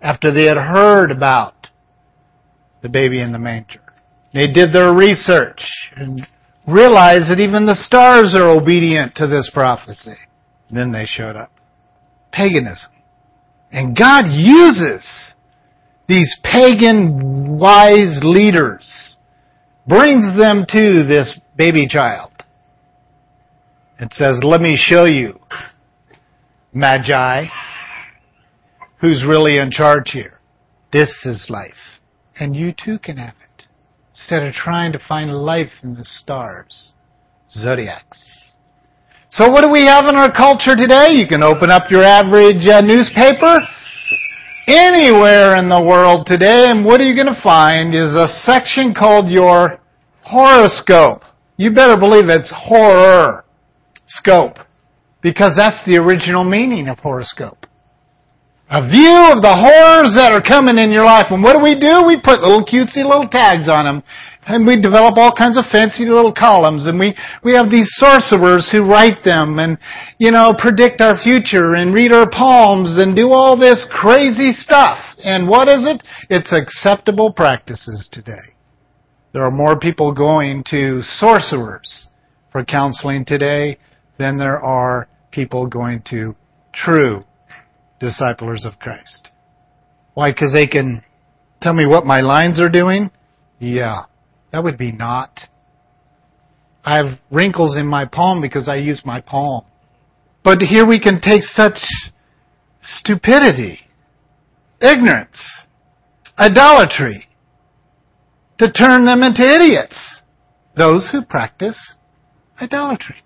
[0.00, 1.68] after they had heard about
[2.82, 3.80] the baby in the manger.
[4.32, 5.62] They did their research
[5.96, 6.26] and
[6.66, 10.14] realized that even the stars are obedient to this prophecy.
[10.70, 11.50] Then they showed up.
[12.32, 12.92] Paganism.
[13.72, 15.34] And God uses
[16.06, 19.16] these pagan wise leaders,
[19.86, 22.30] brings them to this baby child,
[23.98, 25.38] and says, let me show you
[26.72, 27.46] Magi,
[29.00, 30.38] who's really in charge here.
[30.92, 32.00] This is life.
[32.38, 33.66] And you too can have it.
[34.10, 36.92] Instead of trying to find life in the stars.
[37.50, 38.52] Zodiacs.
[39.30, 41.08] So what do we have in our culture today?
[41.10, 43.58] You can open up your average uh, newspaper
[44.68, 48.94] anywhere in the world today, and what are you going to find is a section
[48.94, 49.80] called your
[50.22, 51.22] horoscope.
[51.56, 53.44] You better believe it's horror
[54.06, 54.58] scope.
[55.22, 57.66] Because that's the original meaning of horoscope.
[58.70, 61.26] A view of the horrors that are coming in your life.
[61.30, 62.06] And what do we do?
[62.06, 64.02] We put little cutesy little tags on them.
[64.46, 66.86] And we develop all kinds of fancy little columns.
[66.86, 69.76] And we, we have these sorcerers who write them and,
[70.18, 74.98] you know, predict our future and read our palms and do all this crazy stuff.
[75.18, 76.02] And what is it?
[76.30, 78.54] It's acceptable practices today.
[79.32, 82.08] There are more people going to sorcerers
[82.52, 83.78] for counseling today
[84.16, 86.34] than there are people going to
[86.72, 87.24] true
[87.98, 89.28] disciples of Christ.
[90.14, 90.30] Why?
[90.30, 91.02] Because they can
[91.60, 93.10] tell me what my lines are doing?
[93.58, 94.04] Yeah,
[94.52, 95.40] that would be not.
[96.84, 99.64] I have wrinkles in my palm because I use my palm.
[100.42, 101.78] But here we can take such
[102.82, 103.80] stupidity,
[104.80, 105.60] ignorance,
[106.38, 107.28] idolatry,
[108.58, 110.20] to turn them into idiots.
[110.76, 111.96] Those who practice
[112.60, 113.16] idolatry.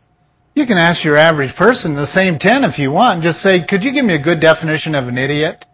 [0.54, 3.22] You can ask your average person the same 10 if you want.
[3.22, 5.64] Just say, could you give me a good definition of an idiot?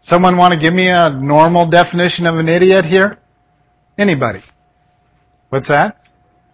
[0.00, 3.18] Someone want to give me a normal definition of an idiot here?
[3.98, 4.40] Anybody?
[5.50, 5.98] What's that?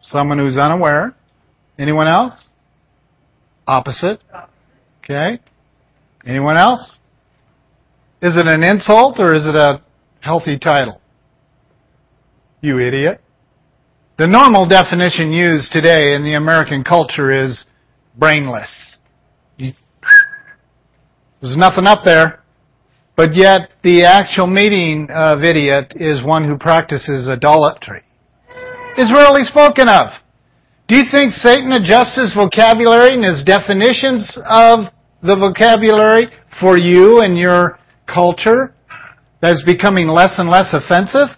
[0.00, 1.14] Someone who's unaware.
[1.78, 2.52] Anyone else?
[3.66, 4.20] Opposite.
[4.98, 5.38] Okay.
[6.26, 6.98] Anyone else?
[8.20, 9.82] Is it an insult or is it a
[10.20, 11.00] healthy title?
[12.60, 13.20] You idiot.
[14.16, 17.64] The normal definition used today in the American culture is
[18.16, 18.70] brainless.
[19.58, 22.44] There's nothing up there.
[23.16, 28.02] But yet, the actual meaning of idiot is one who practices idolatry.
[28.96, 30.12] Is rarely spoken of.
[30.86, 36.28] Do you think Satan adjusts his vocabulary and his definitions of the vocabulary
[36.60, 38.74] for you and your culture
[39.40, 41.36] that's becoming less and less offensive?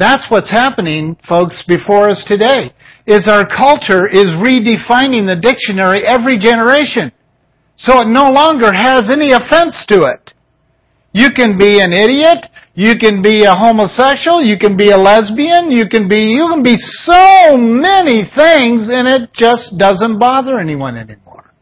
[0.00, 2.72] That's what's happening, folks, before us today.
[3.04, 7.12] Is our culture is redefining the dictionary every generation.
[7.76, 10.32] So it no longer has any offense to it.
[11.12, 15.70] You can be an idiot, you can be a homosexual, you can be a lesbian,
[15.70, 20.96] you can be you can be so many things and it just doesn't bother anyone
[20.96, 21.52] anymore.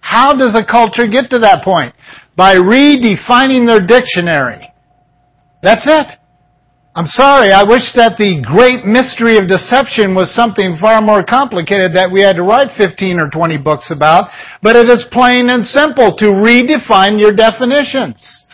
[0.00, 1.94] How does a culture get to that point?
[2.34, 4.72] By redefining their dictionary.
[5.62, 6.18] That's it.
[6.94, 11.96] I'm sorry, I wish that the great mystery of deception was something far more complicated
[11.96, 14.28] that we had to write 15 or 20 books about,
[14.60, 18.44] but it is plain and simple to redefine your definitions.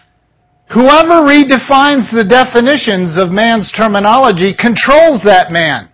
[0.70, 5.90] Whoever redefines the definitions of man's terminology controls that man.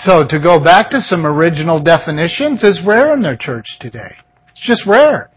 [0.00, 4.18] So to go back to some original definitions is rare in their church today.
[4.50, 5.30] It's just rare.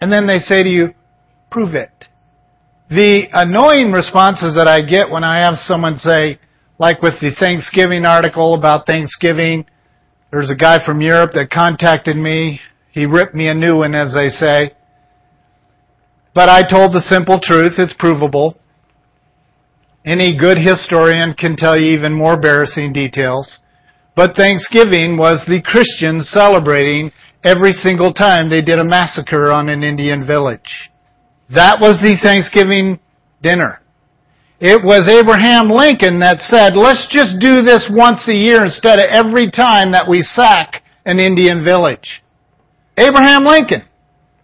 [0.00, 0.94] And then they say to you,
[1.50, 1.90] prove it.
[2.92, 6.38] The annoying responses that I get when I have someone say,
[6.78, 9.64] like with the Thanksgiving article about Thanksgiving,
[10.30, 12.60] there's a guy from Europe that contacted me.
[12.90, 14.72] He ripped me a new one, as they say.
[16.34, 17.78] But I told the simple truth.
[17.78, 18.58] It's provable.
[20.04, 23.60] Any good historian can tell you even more embarrassing details.
[24.14, 27.10] But Thanksgiving was the Christians celebrating
[27.42, 30.91] every single time they did a massacre on an Indian village.
[31.50, 32.98] That was the Thanksgiving
[33.42, 33.80] dinner.
[34.60, 39.06] It was Abraham Lincoln that said, let's just do this once a year instead of
[39.10, 42.22] every time that we sack an Indian village.
[42.96, 43.82] Abraham Lincoln.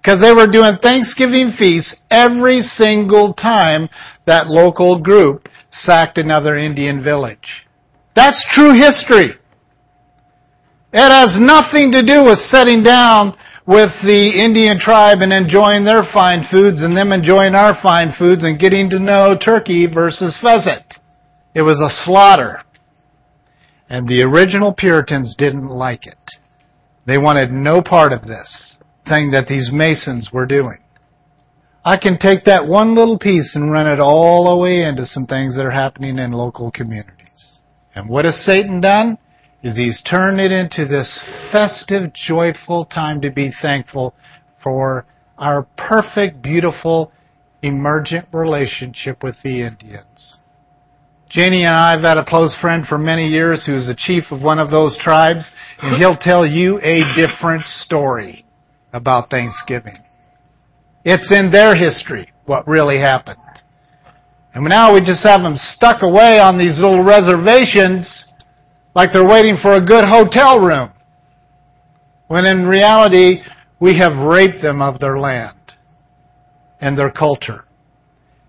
[0.03, 3.89] Because they were doing Thanksgiving feasts every single time
[4.27, 7.67] that local group sacked another Indian village.
[8.15, 9.35] That's true history.
[10.93, 13.37] It has nothing to do with setting down
[13.69, 18.43] with the Indian tribe and enjoying their fine foods and them enjoying our fine foods
[18.43, 20.95] and getting to know turkey versus pheasant.
[21.55, 22.63] It was a slaughter.
[23.91, 26.17] And the original Puritans didn't like it.
[27.07, 30.79] They wanted no part of this thing that these Masons were doing.
[31.85, 35.27] I can take that one little piece and run it all the way into some
[35.27, 37.61] things that are happening in local communities.
[37.95, 39.19] And what has Satan done?
[39.63, 44.15] Is he's turned it into this festive, joyful time to be thankful
[44.63, 45.05] for
[45.37, 47.13] our perfect, beautiful,
[47.63, 50.41] emergent relationship with the Indians.
[51.29, 54.41] Janie and I have had a close friend for many years who's the chief of
[54.41, 55.51] one of those tribes,
[55.83, 58.47] and he'll tell you a different story
[58.93, 59.99] about Thanksgiving.
[61.05, 63.41] It's in their history what really happened.
[64.55, 68.28] And now we just have them stuck away on these little reservations
[68.99, 70.91] like they're waiting for a good hotel room.
[72.27, 73.43] When in reality,
[73.79, 75.77] we have raped them of their land
[76.81, 77.65] and their culture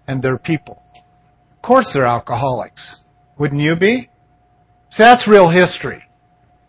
[0.08, 0.82] and their people.
[0.95, 2.95] Of course they're alcoholics.
[3.38, 4.10] Wouldn't you be?
[4.89, 6.02] See, that's real history.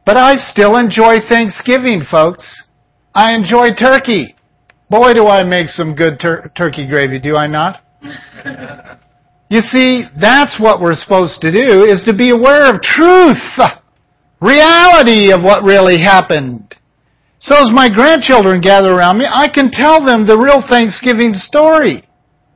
[0.05, 2.64] But I still enjoy Thanksgiving, folks.
[3.14, 4.37] I enjoy turkey.
[4.91, 7.81] Boy, do I make some good tur- turkey gravy, do I not?
[9.51, 13.59] You see, that's what we're supposed to do, is to be aware of truth,
[14.41, 16.77] reality of what really happened.
[17.41, 22.05] So as my grandchildren gather around me, I can tell them the real Thanksgiving story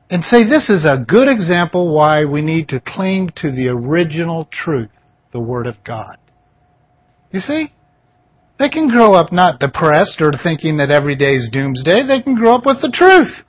[0.09, 4.47] and say this is a good example why we need to cling to the original
[4.51, 4.91] truth,
[5.33, 6.17] the Word of God.
[7.31, 7.73] You see?
[8.57, 12.07] They can grow up not depressed or thinking that every day is doomsday.
[12.07, 13.44] They can grow up with the truth.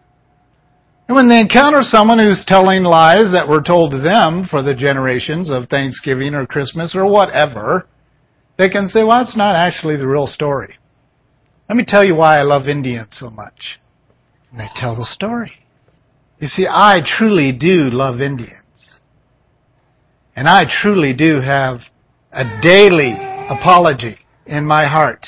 [1.08, 4.74] And when they encounter someone who's telling lies that were told to them for the
[4.74, 7.86] generations of Thanksgiving or Christmas or whatever,
[8.58, 10.76] they can say, well, that's not actually the real story.
[11.68, 13.78] Let me tell you why I love Indians so much.
[14.50, 15.52] And they tell the story.
[16.40, 18.98] You see, I truly do love Indians.
[20.34, 21.80] And I truly do have
[22.32, 23.12] a daily
[23.48, 25.26] apology in my heart.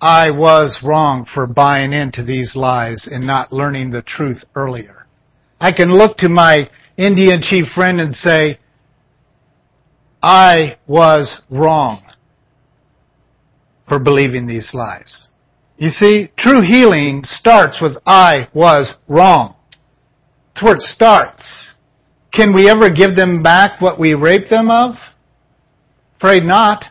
[0.00, 5.01] I was wrong for buying into these lies and not learning the truth earlier.
[5.62, 8.58] I can look to my Indian chief friend and say,
[10.20, 12.02] I was wrong
[13.88, 15.28] for believing these lies.
[15.78, 19.54] You see, true healing starts with I was wrong.
[20.48, 21.76] That's where it starts.
[22.32, 24.96] Can we ever give them back what we raped them of?
[26.16, 26.86] Afraid not.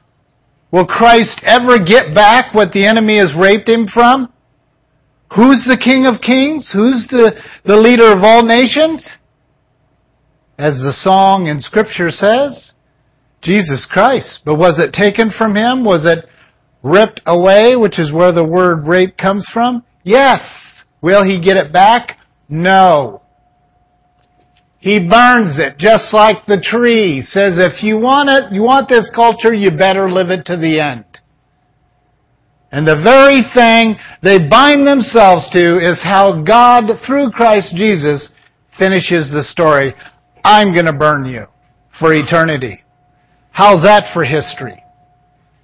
[0.72, 4.32] Will Christ ever get back what the enemy has raped him from?
[5.36, 6.72] Who's the King of Kings?
[6.74, 9.18] Who's the, the leader of all nations?
[10.58, 12.74] As the song in Scripture says,
[13.42, 14.42] Jesus Christ.
[14.46, 15.84] But was it taken from him?
[15.86, 16.26] Was it
[16.84, 19.84] ripped away, which is where the word rape comes from?
[20.04, 20.42] Yes.
[21.02, 22.20] Will he get it back?
[22.50, 23.22] No.
[24.80, 27.22] He burns it just like the tree.
[27.22, 30.80] Says if you want it, you want this culture, you better live it to the
[30.80, 31.06] end.
[32.72, 38.32] And the very thing they bind themselves to is how God, through Christ Jesus,
[38.80, 39.94] finishes the story.
[40.44, 41.46] I'm gonna burn you
[42.00, 42.84] for eternity.
[43.52, 44.82] How's that for history?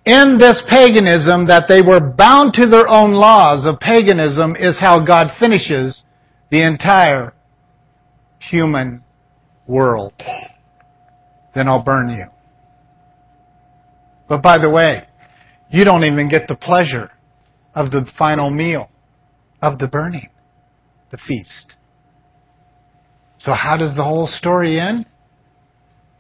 [0.06, 5.04] In this paganism that they were bound to their own laws of paganism is how
[5.04, 6.04] God finishes
[6.50, 7.34] the entire
[8.40, 9.04] human
[9.66, 10.14] world.
[11.56, 12.26] Then I'll burn you.
[14.30, 15.07] But by the way,
[15.70, 17.12] you don't even get the pleasure
[17.76, 18.90] of the final meal,
[19.62, 20.30] of the burning,
[21.12, 21.76] the feast.
[23.38, 25.06] So how does the whole story end?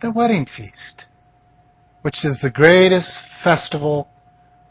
[0.01, 1.05] The wedding feast,
[2.03, 3.11] which is the greatest
[3.43, 4.07] festival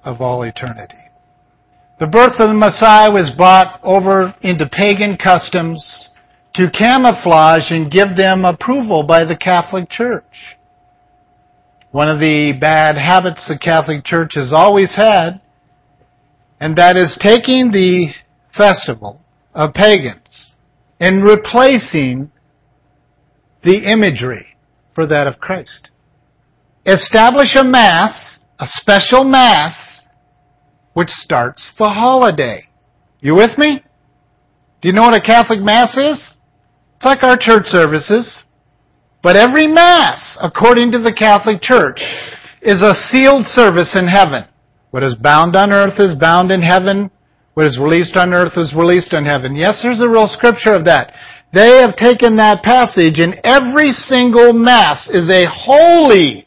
[0.04, 0.94] of all eternity.
[1.98, 6.10] The birth of the Messiah was brought over into pagan customs
[6.54, 10.55] to camouflage and give them approval by the Catholic Church.
[11.96, 15.40] One of the bad habits the Catholic Church has always had,
[16.60, 18.12] and that is taking the
[18.54, 19.22] festival
[19.54, 20.52] of pagans
[21.00, 22.30] and replacing
[23.64, 24.58] the imagery
[24.94, 25.88] for that of Christ.
[26.84, 30.02] Establish a Mass, a special Mass,
[30.92, 32.64] which starts the holiday.
[33.20, 33.82] You with me?
[34.82, 36.34] Do you know what a Catholic Mass is?
[36.96, 38.44] It's like our church services.
[39.26, 42.00] But every Mass, according to the Catholic Church,
[42.62, 44.44] is a sealed service in heaven.
[44.92, 47.10] What is bound on earth is bound in heaven.
[47.54, 49.56] What is released on earth is released in heaven.
[49.56, 51.12] Yes, there's a real scripture of that.
[51.52, 56.46] They have taken that passage and every single Mass is a holy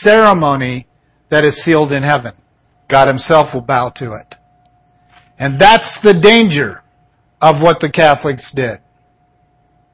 [0.00, 0.86] ceremony
[1.30, 2.32] that is sealed in heaven.
[2.88, 4.36] God Himself will bow to it.
[5.38, 6.82] And that's the danger
[7.42, 8.78] of what the Catholics did.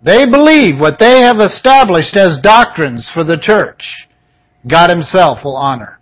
[0.03, 4.09] They believe what they have established as doctrines for the church,
[4.69, 6.01] God Himself will honor.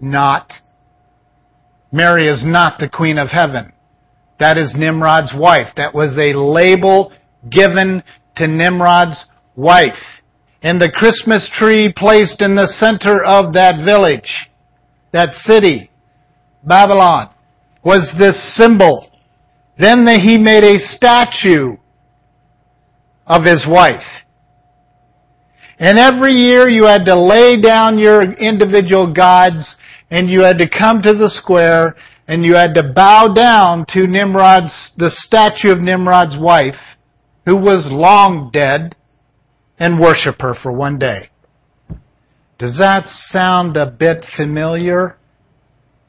[0.00, 0.52] Not.
[1.92, 3.72] Mary is not the Queen of Heaven.
[4.40, 5.68] That is Nimrod's wife.
[5.76, 7.12] That was a label
[7.48, 8.02] given
[8.36, 9.24] to Nimrod's
[9.54, 10.20] wife.
[10.62, 14.48] And the Christmas tree placed in the center of that village,
[15.12, 15.90] that city,
[16.64, 17.30] Babylon,
[17.84, 19.10] was this symbol.
[19.78, 21.76] Then that he made a statue
[23.30, 24.02] of his wife.
[25.78, 29.76] And every year you had to lay down your individual gods
[30.10, 31.94] and you had to come to the square
[32.26, 36.96] and you had to bow down to Nimrod's, the statue of Nimrod's wife,
[37.46, 38.96] who was long dead,
[39.78, 41.30] and worship her for one day.
[42.58, 45.16] Does that sound a bit familiar?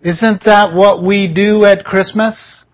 [0.02, 2.66] Isn't that what we do at Christmas?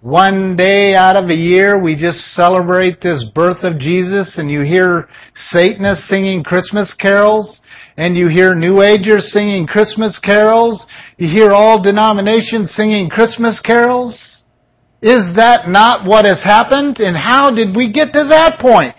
[0.00, 4.62] One day out of a year we just celebrate this birth of Jesus and you
[4.62, 7.60] hear Satanists singing Christmas carols
[7.98, 10.86] and you hear New Agers singing Christmas carols.
[11.18, 14.42] You hear all denominations singing Christmas carols.
[15.02, 16.98] Is that not what has happened?
[16.98, 18.96] And how did we get to that point?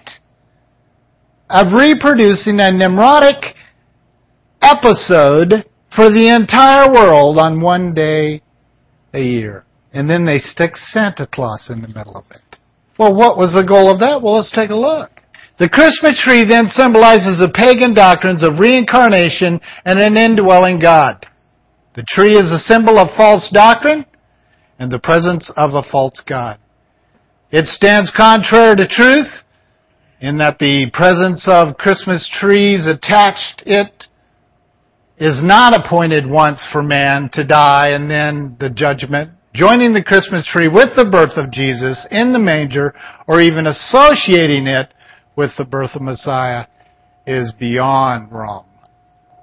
[1.49, 3.55] Of reproducing a Nimrodic
[4.61, 8.43] episode for the entire world on one day
[9.13, 12.57] a year and then they stick Santa Claus in the middle of it.
[12.97, 14.21] Well, what was the goal of that?
[14.21, 15.11] Well, let's take a look.
[15.59, 21.25] The Christmas tree then symbolizes the pagan doctrines of reincarnation and an indwelling God.
[21.93, 24.05] The tree is a symbol of false doctrine
[24.79, 26.57] and the presence of a false God.
[27.51, 29.27] It stands contrary to truth
[30.21, 34.05] in that the presence of Christmas trees attached it
[35.17, 40.47] is not appointed once for man to die and then the judgment joining the Christmas
[40.47, 42.93] tree with the birth of Jesus in the manger,
[43.27, 44.93] or even associating it
[45.35, 46.65] with the birth of Messiah,
[47.27, 48.65] is beyond wrong.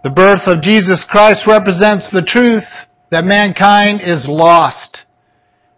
[0.02, 2.64] The birth of Jesus Christ represents the truth
[3.10, 4.98] that mankind is lost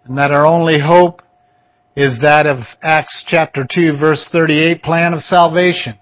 [0.04, 1.22] and that our only hope
[1.96, 5.98] is that of Acts chapter 2 verse 38 plan of salvation.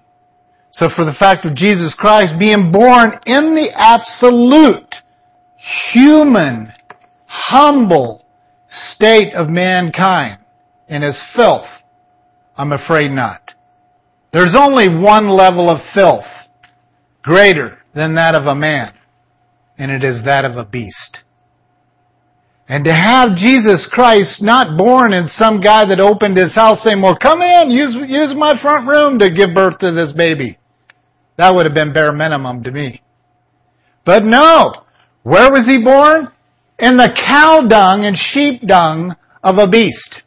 [0.72, 4.94] So for the fact of Jesus Christ being born in the absolute
[5.92, 6.72] human,
[7.28, 8.24] humble
[8.68, 10.40] state of mankind
[10.88, 11.66] in his filth,
[12.56, 13.52] I'm afraid not.
[14.32, 16.24] There's only one level of filth
[17.22, 18.94] greater than that of a man,
[19.76, 21.18] and it is that of a beast.
[22.68, 27.00] And to have Jesus Christ not born in some guy that opened his house saying,
[27.00, 30.58] well, come in, use, use my front room to give birth to this baby.
[31.38, 33.02] That would have been bare minimum to me.
[34.04, 34.72] But no!
[35.22, 36.28] Where was he born?
[36.78, 40.22] In the cow dung and sheep dung of a beast.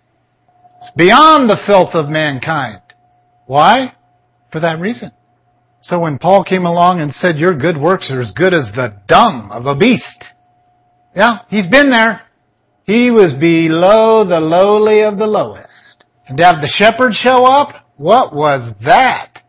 [0.82, 2.82] It's beyond the filth of mankind.
[3.46, 3.94] Why?
[4.52, 5.12] For that reason.
[5.82, 9.02] So when Paul came along and said, your good works are as good as the
[9.08, 10.26] dung of a beast.
[11.16, 12.22] Yeah, he's been there.
[12.86, 16.04] He was below the lowly of the lowest.
[16.28, 19.42] And to have the shepherd show up, what was that?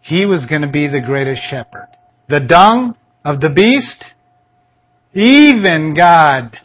[0.00, 1.88] He was going to be the greatest shepherd.
[2.28, 4.04] The dung of the beast,
[5.18, 6.56] even God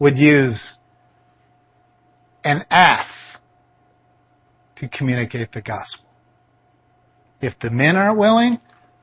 [0.00, 0.74] would use
[2.42, 3.06] an ass
[4.76, 6.08] to communicate the gospel.
[7.40, 8.58] If the men aren't willing,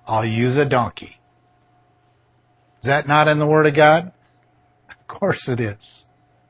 [0.05, 1.17] I'll use a donkey.
[2.81, 4.11] Is that not in the Word of God?
[4.89, 6.03] Of course it is.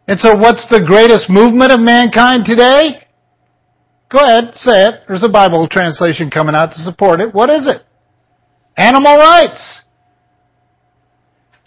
[0.07, 3.05] And so what's the greatest movement of mankind today?
[4.11, 4.93] Go ahead, say it.
[5.07, 7.35] There's a Bible translation coming out to support it.
[7.35, 7.83] What is it?
[8.75, 9.86] Animal rights.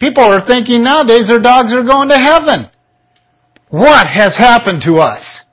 [0.01, 2.71] People are thinking nowadays their dogs are going to heaven.
[3.69, 5.45] What has happened to us?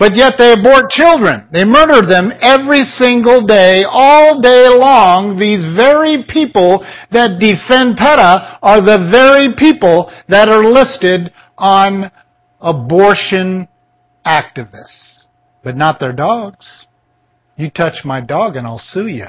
[0.00, 1.46] But yet they abort children.
[1.52, 5.38] They murder them every single day, all day long.
[5.38, 12.10] These very people that defend PETA are the very people that are listed on
[12.60, 13.68] abortion
[14.26, 15.26] activists.
[15.62, 16.86] But not their dogs.
[17.56, 19.26] You touch my dog and I'll sue you.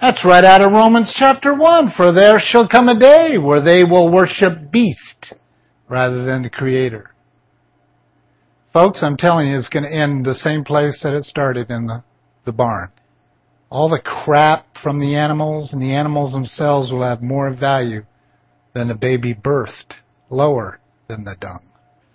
[0.00, 1.94] That's right out of Romans chapter 1.
[1.96, 5.34] For there shall come a day where they will worship beast
[5.88, 7.12] rather than the creator.
[8.72, 11.86] Folks, I'm telling you, it's going to end the same place that it started in
[11.86, 12.04] the,
[12.44, 12.92] the barn.
[13.70, 18.04] All the crap from the animals and the animals themselves will have more value
[18.74, 19.94] than a baby birthed,
[20.30, 20.78] lower
[21.08, 21.62] than the dung.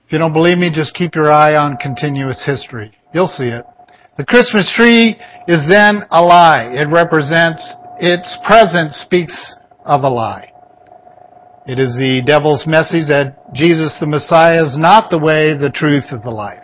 [0.06, 2.94] If you don't believe me, just keep your eye on continuous history.
[3.14, 3.66] You'll see it.
[4.16, 5.16] The Christmas tree
[5.48, 6.70] is then a lie.
[6.74, 7.68] It represents,
[8.00, 9.56] its presence speaks
[9.86, 10.52] of a lie.
[11.66, 16.12] It is the devil's message that Jesus the Messiah is not the way, the truth,
[16.12, 16.60] of the life.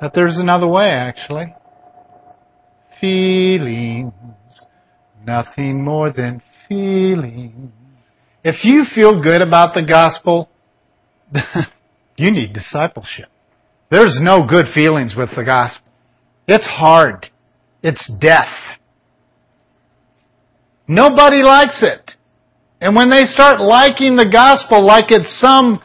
[0.00, 1.54] That there's another way, actually.
[3.00, 4.12] Feelings.
[5.24, 7.72] Nothing more than feelings.
[8.44, 10.50] If you feel good about the gospel,
[12.16, 13.31] you need discipleship.
[13.92, 15.86] There's no good feelings with the gospel.
[16.48, 17.28] It's hard.
[17.82, 18.48] It's death.
[20.88, 22.12] Nobody likes it.
[22.80, 25.78] And when they start liking the gospel like it's some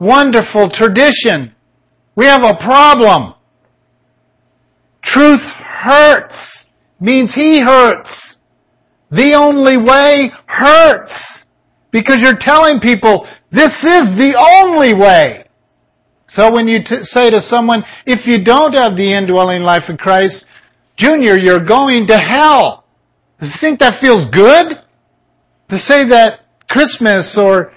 [0.00, 1.54] wonderful tradition,
[2.16, 3.34] we have a problem.
[5.04, 6.66] Truth hurts.
[6.98, 8.38] Means he hurts.
[9.12, 11.44] The only way hurts.
[11.92, 15.44] Because you're telling people, this is the only way.
[16.34, 19.98] So when you t- say to someone, if you don't have the indwelling life of
[19.98, 20.46] Christ,
[20.96, 22.84] Junior, you're going to hell.
[23.40, 24.78] Does you think that feels good?
[25.70, 27.72] To say that Christmas or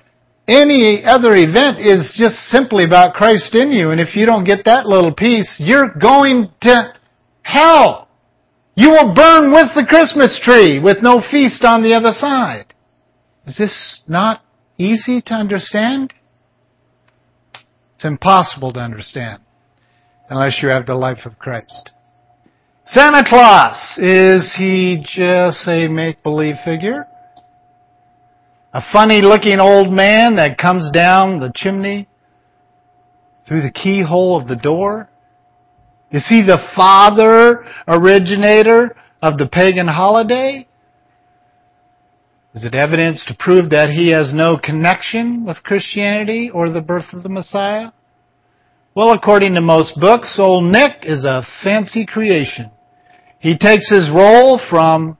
[0.47, 4.66] any other event is just simply about Christ in you, and if you don't get
[4.66, 6.93] that little piece, you're going to
[7.41, 8.08] hell.
[8.76, 12.74] You will burn with the Christmas tree with no feast on the other side.
[13.47, 14.43] Is this not
[14.78, 16.14] easy to understand?
[18.06, 19.41] Impossible to understand
[20.30, 21.91] unless you have the life of Christ.
[22.86, 27.08] Santa Claus, is he just a make-believe figure?
[28.74, 32.08] A funny looking old man that comes down the chimney
[33.47, 35.10] through the keyhole of the door?
[36.12, 40.68] Is he the father originator of the pagan holiday?
[42.56, 47.12] Is it evidence to prove that he has no connection with Christianity or the birth
[47.12, 47.91] of the Messiah?
[48.95, 52.72] Well, according to most books, old Nick is a fancy creation.
[53.39, 55.18] He takes his role from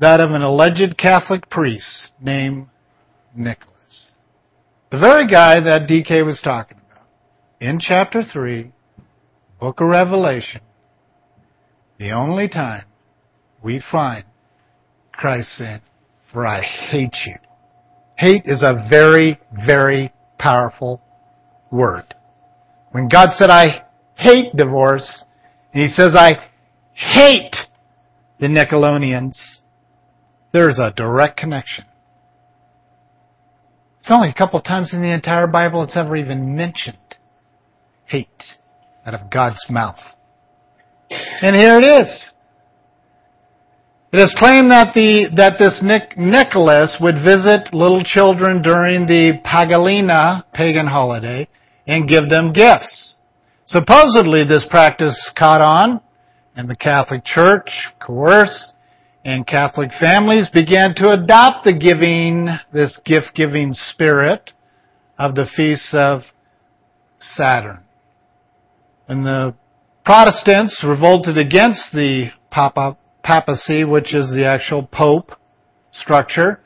[0.00, 2.68] that of an alleged Catholic priest named
[3.36, 4.12] Nicholas.
[4.90, 7.06] The very guy that DK was talking about
[7.60, 8.72] in chapter 3,
[9.60, 10.62] book of Revelation,
[11.98, 12.86] the only time
[13.62, 14.24] we find
[15.12, 15.82] Christ saying,
[16.34, 17.36] For I hate you.
[18.16, 21.00] Hate is a very, very powerful
[21.70, 22.12] word.
[22.90, 23.84] When God said, I
[24.16, 25.26] hate divorce,
[25.72, 26.50] and He says, I
[26.92, 27.54] hate
[28.40, 29.58] the Nicolaitans,
[30.52, 31.84] there's a direct connection.
[34.00, 36.98] It's only a couple times in the entire Bible it's ever even mentioned
[38.06, 38.28] hate
[39.06, 40.00] out of God's mouth.
[41.10, 42.33] And here it is.
[44.14, 49.40] It is claimed that the that this Nic- Nicholas would visit little children during the
[49.44, 51.48] Pagalina pagan holiday
[51.88, 53.16] and give them gifts.
[53.64, 56.00] Supposedly, this practice caught on,
[56.54, 58.70] and the Catholic Church, course,
[59.24, 64.52] and Catholic families began to adopt the giving, this gift-giving spirit
[65.18, 66.22] of the feasts of
[67.18, 67.82] Saturn.
[69.08, 69.56] And the
[70.04, 75.32] Protestants revolted against the Papa papacy, which is the actual pope
[75.90, 76.60] structure.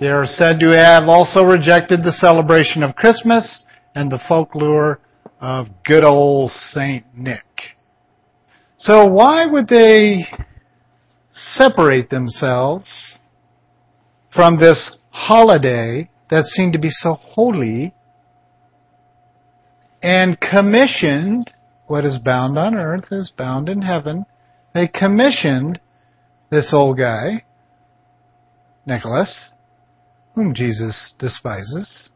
[0.00, 5.00] They are said to have also rejected the celebration of Christmas and the folklore
[5.40, 7.44] of good old Saint Nick.
[8.76, 10.26] So why would they
[11.32, 13.16] separate themselves
[14.34, 17.94] from this holiday that seemed to be so holy
[20.02, 21.50] and commissioned
[21.86, 24.24] what is bound on earth is bound in heaven.
[24.74, 25.80] They commissioned
[26.54, 27.44] this old guy,
[28.86, 29.50] Nicholas,
[30.34, 32.10] whom Jesus despises,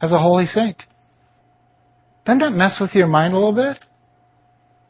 [0.00, 0.84] as a holy saint.
[2.24, 3.82] Doesn't that mess with your mind a little bit?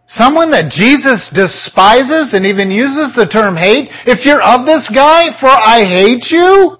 [0.06, 3.90] Someone that Jesus despises and even uses the term hate.
[4.06, 6.78] If you're of this guy, for I hate you,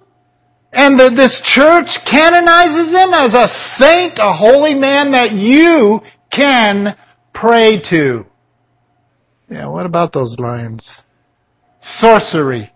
[0.72, 3.48] and that this church canonizes him as a
[3.78, 6.00] saint, a holy man that you
[6.32, 6.96] can
[7.32, 8.24] pray to.
[9.50, 11.02] Yeah, what about those lines?
[11.80, 12.72] Sorcery,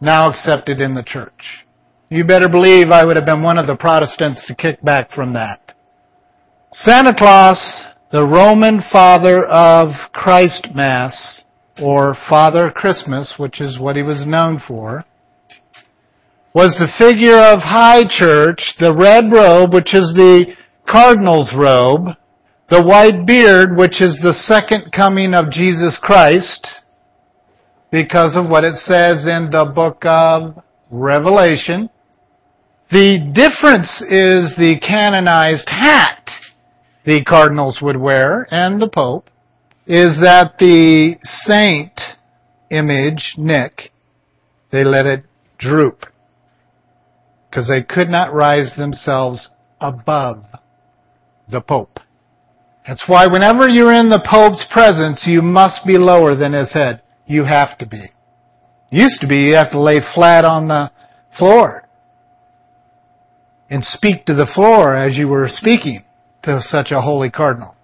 [0.00, 1.64] now accepted in the church.
[2.08, 5.32] You better believe I would have been one of the Protestants to kick back from
[5.32, 5.74] that.
[6.72, 11.42] Santa Claus, the Roman father of Christ Mass,
[11.80, 15.04] or Father Christmas, which is what he was known for,
[16.54, 20.54] was the figure of high church, the red robe, which is the
[20.88, 22.16] cardinal's robe,
[22.70, 26.66] the white beard, which is the second coming of Jesus Christ,
[27.96, 31.88] because of what it says in the book of Revelation.
[32.90, 36.28] The difference is the canonized hat
[37.06, 39.30] the cardinals would wear and the pope
[39.86, 41.98] is that the saint
[42.70, 43.92] image, Nick,
[44.70, 45.24] they let it
[45.58, 46.04] droop
[47.48, 49.48] because they could not rise themselves
[49.80, 50.44] above
[51.50, 51.98] the pope.
[52.86, 57.00] That's why whenever you're in the pope's presence, you must be lower than his head.
[57.26, 58.12] You have to be.
[58.90, 60.90] Used to be you have to lay flat on the
[61.36, 61.88] floor
[63.68, 66.04] and speak to the floor as you were speaking
[66.44, 67.74] to such a holy cardinal.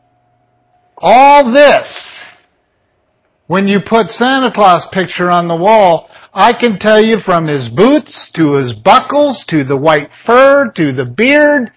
[0.98, 2.18] All this,
[3.48, 7.68] when you put Santa Claus picture on the wall, I can tell you from his
[7.68, 11.72] boots to his buckles to the white fur to the beard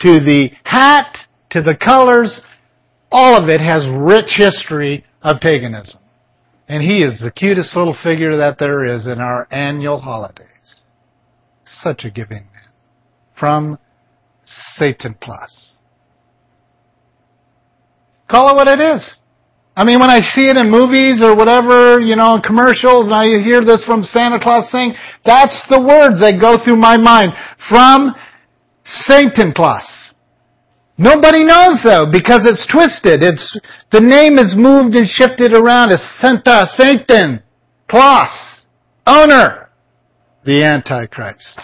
[0.00, 1.16] to the hat
[1.50, 2.42] to the colors,
[3.10, 6.00] all of it has rich history of paganism.
[6.68, 10.82] And he is the cutest little figure that there is in our annual holidays.
[11.64, 12.70] Such a giving man.
[13.38, 13.78] From
[14.44, 15.78] Satan Claus.
[18.30, 19.18] Call it what it is.
[19.74, 23.14] I mean, when I see it in movies or whatever, you know, in commercials, and
[23.14, 24.92] I hear this from Santa Claus thing,
[25.24, 27.32] that's the words that go through my mind.
[27.68, 28.12] From
[28.84, 30.07] Satan Claus.
[30.98, 33.22] Nobody knows though, because it's twisted.
[33.22, 33.58] It's,
[33.92, 37.42] the name is moved and shifted around as Santa, Satan,
[37.88, 38.66] Claus,
[39.06, 39.70] owner,
[40.44, 41.60] the Antichrist.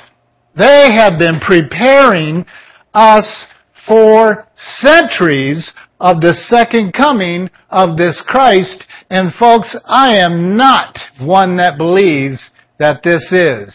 [0.57, 2.47] They have been preparing
[2.95, 3.47] us
[3.89, 8.85] for centuries of the second coming of this Christ.
[9.11, 13.75] And folks, I am not one that believes that this is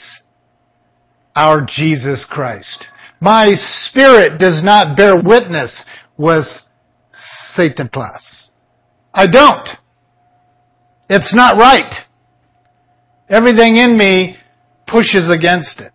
[1.35, 2.85] our Jesus Christ.
[3.19, 5.83] My spirit does not bear witness
[6.17, 6.45] with
[7.53, 8.49] Satan Claus.
[9.13, 9.67] I don't.
[11.09, 11.93] It's not right.
[13.29, 14.37] Everything in me
[14.87, 15.93] pushes against it.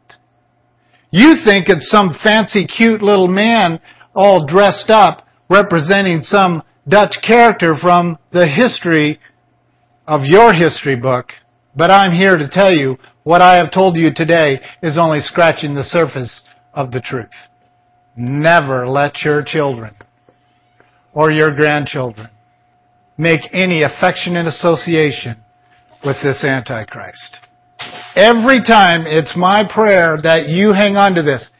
[1.10, 3.80] You think it's some fancy cute little man
[4.14, 9.18] all dressed up representing some Dutch character from the history
[10.06, 11.28] of your history book,
[11.74, 15.74] but I'm here to tell you what I have told you today is only scratching
[15.74, 16.42] the surface
[16.74, 17.30] of the truth.
[18.16, 19.94] Never let your children
[21.12, 22.28] or your grandchildren
[23.16, 25.36] make any affectionate association
[26.04, 27.38] with this Antichrist.
[28.16, 31.50] Every time, it's my prayer that you hang on to this.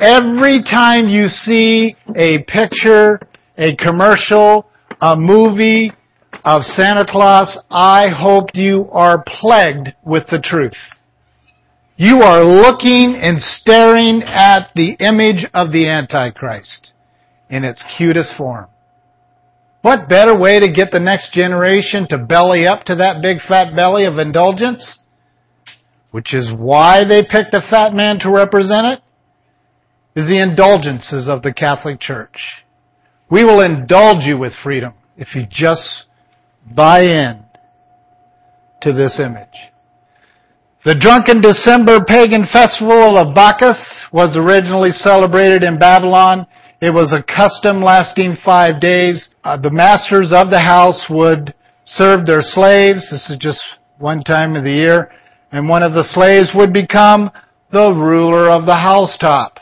[0.00, 3.20] Every time you see a picture,
[3.56, 4.66] a commercial,
[5.00, 5.92] a movie
[6.44, 10.74] of Santa Claus, I hope you are plagued with the truth.
[11.96, 16.92] You are looking and staring at the image of the Antichrist
[17.48, 18.66] in its cutest form.
[19.82, 23.76] What better way to get the next generation to belly up to that big fat
[23.76, 25.04] belly of indulgence?
[26.10, 29.00] Which is why they picked a fat man to represent it?
[30.16, 32.64] Is the indulgences of the Catholic Church.
[33.30, 36.06] We will indulge you with freedom if you just
[36.74, 37.44] buy in
[38.82, 39.73] to this image.
[40.84, 43.80] The drunken December pagan festival of Bacchus
[44.12, 46.46] was originally celebrated in Babylon.
[46.82, 49.30] It was a custom lasting five days.
[49.42, 51.54] Uh, the masters of the house would
[51.86, 53.08] serve their slaves.
[53.10, 53.62] This is just
[53.96, 55.10] one time of the year.
[55.52, 57.30] And one of the slaves would become
[57.72, 59.60] the ruler of the housetop.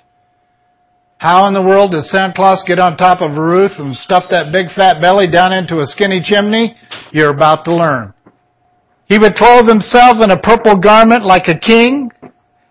[1.19, 4.25] How in the world does Santa Claus get on top of a roof and stuff
[4.31, 6.75] that big fat belly down into a skinny chimney?
[7.13, 8.13] You're about to learn.
[9.07, 12.11] He would clothe himself in a purple garment like a king,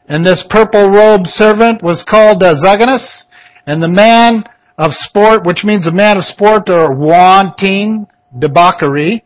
[0.08, 3.26] and this purple robed servant was called uh, Zoganes,
[3.66, 4.44] and the man
[4.78, 8.08] of sport, which means a man of sport or wanting
[8.38, 9.24] debauchery.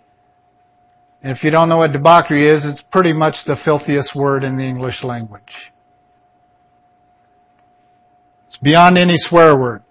[1.21, 4.57] And if you don't know what debauchery is, it's pretty much the filthiest word in
[4.57, 5.71] the English language.
[8.47, 9.81] It's beyond any swear word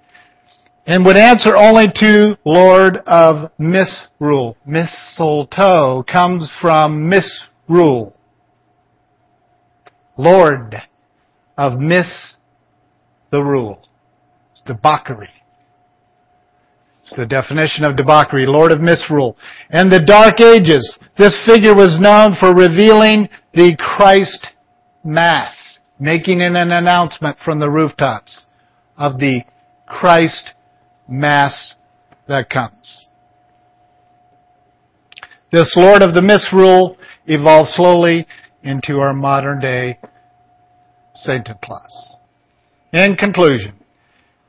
[0.87, 4.57] and would answer only to Lord of misrule.
[4.67, 8.17] Mistletoe comes from misrule.
[10.17, 10.77] Lord
[11.57, 12.37] of miss
[13.31, 13.89] the rule.
[14.53, 15.31] It's debauchery.
[17.01, 19.37] It's the definition of debauchery, Lord of misrule.
[19.71, 24.49] And the Dark Ages, this figure was known for revealing the Christ
[25.05, 25.55] Mass,
[25.99, 28.47] making an announcement from the rooftops
[28.97, 29.43] of the
[29.87, 30.54] Christ
[31.09, 31.75] mass
[32.29, 33.09] that comes.
[35.53, 36.97] This Lord of the Misrule
[37.27, 38.27] evolved slowly
[38.63, 39.99] into our modern day
[41.15, 42.17] Santa Claus.
[42.93, 43.75] In conclusion,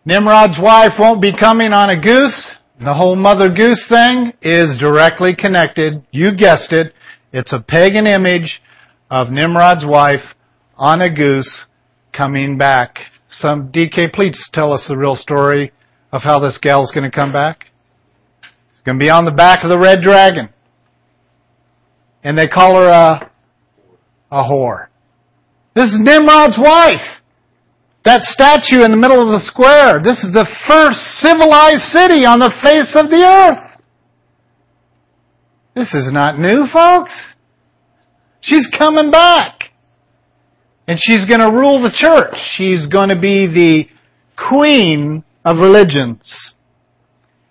[0.06, 2.56] Nimrod's wife won't be coming on a goose.
[2.80, 6.04] The whole mother goose thing is directly connected.
[6.12, 6.94] You guessed it.
[7.32, 8.62] It's a pagan image
[9.10, 10.34] of Nimrod's wife
[10.76, 11.66] on a goose
[12.14, 12.98] coming back.
[13.30, 15.72] Some DK, please tell us the real story
[16.16, 17.66] of how this gal's going to come back?
[18.42, 20.50] It's going to be on the back of the red dragon.
[22.24, 23.32] And they call her a,
[24.32, 24.88] a whore.
[25.76, 27.20] This is Nimrod's wife.
[28.06, 30.02] That statue in the middle of the square.
[30.02, 33.82] This is the first civilized city on the face of the earth.
[35.76, 37.12] This is not new, folks.
[38.40, 39.64] She's coming back.
[40.88, 42.40] And she's going to rule the church.
[42.56, 43.86] She's going to be the
[44.38, 46.56] queen of religions.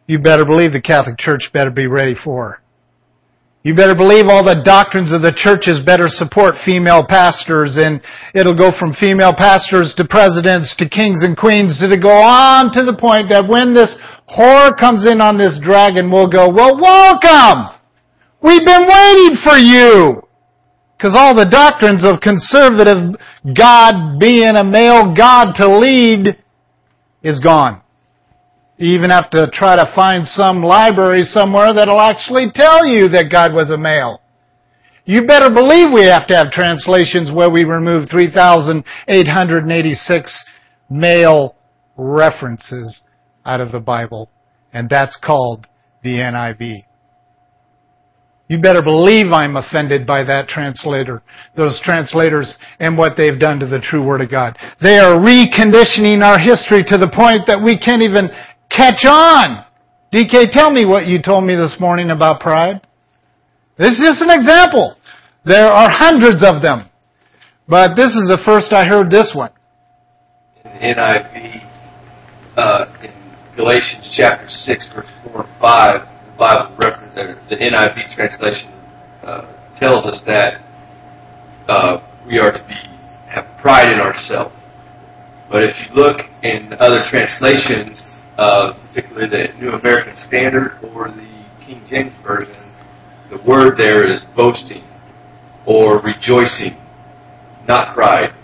[0.06, 2.60] You better believe the Catholic Church better be ready for.
[3.62, 8.02] You better believe all the doctrines of the churches better support female pastors and
[8.34, 12.84] it'll go from female pastors to presidents to kings and queens to go on to
[12.84, 13.96] the point that when this
[14.28, 17.72] whore comes in on this dragon, we'll go, well, welcome!
[18.42, 20.20] We've been waiting for you!
[20.98, 23.16] Because all the doctrines of conservative
[23.48, 26.36] God being a male God to lead
[27.22, 27.83] is gone.
[28.76, 33.30] You even have to try to find some library somewhere that'll actually tell you that
[33.30, 34.20] God was a male.
[35.04, 40.44] You better believe we have to have translations where we remove 3,886
[40.90, 41.54] male
[41.96, 43.02] references
[43.44, 44.30] out of the Bible.
[44.72, 45.66] And that's called
[46.02, 46.84] the NIV.
[48.48, 51.22] You better believe I'm offended by that translator,
[51.56, 54.58] those translators, and what they've done to the true Word of God.
[54.82, 58.28] They are reconditioning our history to the point that we can't even
[58.70, 59.64] catch on.
[60.12, 62.80] DK, tell me what you told me this morning about pride.
[63.76, 64.96] This is just an example.
[65.44, 66.88] There are hundreds of them.
[67.68, 69.50] But this is the first I heard this one.
[70.64, 71.66] In NIV,
[72.56, 75.92] uh, in Galatians chapter 6, verse 4 and 5,
[76.26, 76.76] the Bible,
[77.48, 78.70] the NIV translation
[79.22, 80.60] uh, tells us that
[81.68, 82.94] uh, we are to be
[83.34, 84.54] have pride in ourselves.
[85.50, 88.02] But if you look in other translations,
[88.38, 92.60] uh, particularly the New American Standard or the King James Version,
[93.30, 94.84] the word there is boasting
[95.66, 96.76] or rejoicing,
[97.66, 98.34] not pride.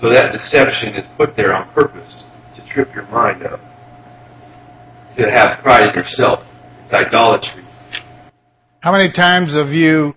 [0.00, 2.24] So that deception is put there on purpose
[2.56, 3.60] to trip your mind up.
[5.16, 6.40] To have pride in yourself.
[6.84, 7.64] It's idolatry.
[8.80, 10.14] How many times have you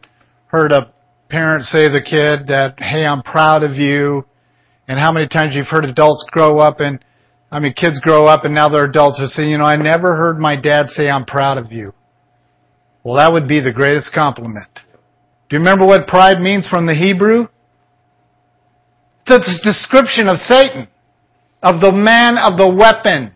[0.47, 0.93] heard a
[1.29, 4.25] parent say to the kid that, hey, I'm proud of you?
[4.87, 7.03] And how many times you've heard adults grow up and,
[7.53, 10.15] I mean, kids grow up and now they're adults are saying, you know, I never
[10.15, 11.93] heard my dad say I'm proud of you.
[13.03, 14.73] Well, that would be the greatest compliment.
[14.73, 17.45] Do you remember what pride means from the Hebrew?
[19.27, 20.87] It's a description of Satan,
[21.61, 23.33] of the man of the weapon.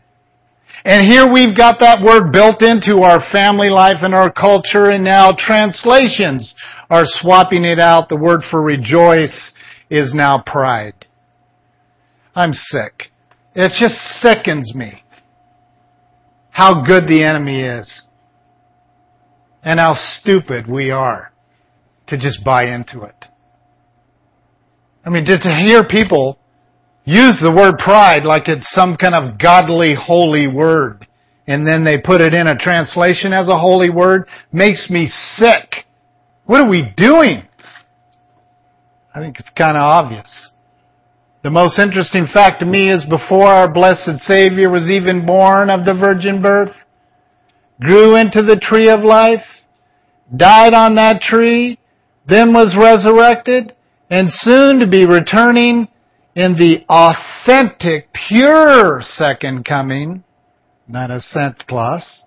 [0.83, 5.03] And here we've got that word built into our family life and our culture and
[5.03, 6.55] now translations
[6.89, 8.09] are swapping it out.
[8.09, 9.53] The word for rejoice
[9.91, 11.05] is now pride.
[12.33, 13.11] I'm sick.
[13.59, 15.03] It just sickens me
[16.51, 18.03] how good the enemy is
[19.63, 21.33] and how stupid we are
[22.05, 23.25] to just buy into it.
[25.03, 26.37] I mean, just to hear people
[27.03, 31.07] use the word pride like it's some kind of godly, holy word,
[31.47, 35.87] and then they put it in a translation as a holy word, makes me sick.
[36.45, 37.41] What are we doing?
[39.15, 40.51] I think it's kind of obvious.
[41.43, 45.85] The most interesting fact to me is before our blessed Savior was even born of
[45.85, 46.75] the virgin birth,
[47.79, 49.45] grew into the tree of life,
[50.35, 51.77] died on that tree,
[52.27, 53.73] then was resurrected,
[54.09, 55.87] and soon to be returning
[56.35, 60.23] in the authentic, pure second coming,
[60.87, 62.25] not a Santa Claus,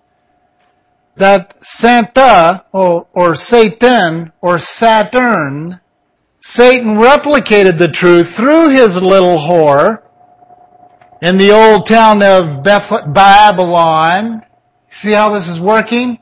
[1.17, 5.81] that Santa or, or Satan or Saturn,
[6.53, 10.03] Satan replicated the truth through his little whore
[11.23, 12.65] in the old town of
[13.15, 14.43] Babylon.
[15.01, 16.19] See how this is working?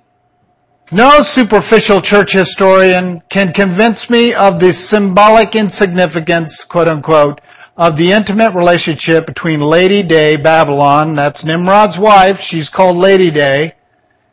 [0.92, 7.40] No superficial church historian can convince me of the symbolic insignificance, quote unquote,
[7.78, 13.74] of the intimate relationship between Lady Day, Babylon, that's Nimrod's wife, she's called Lady Day.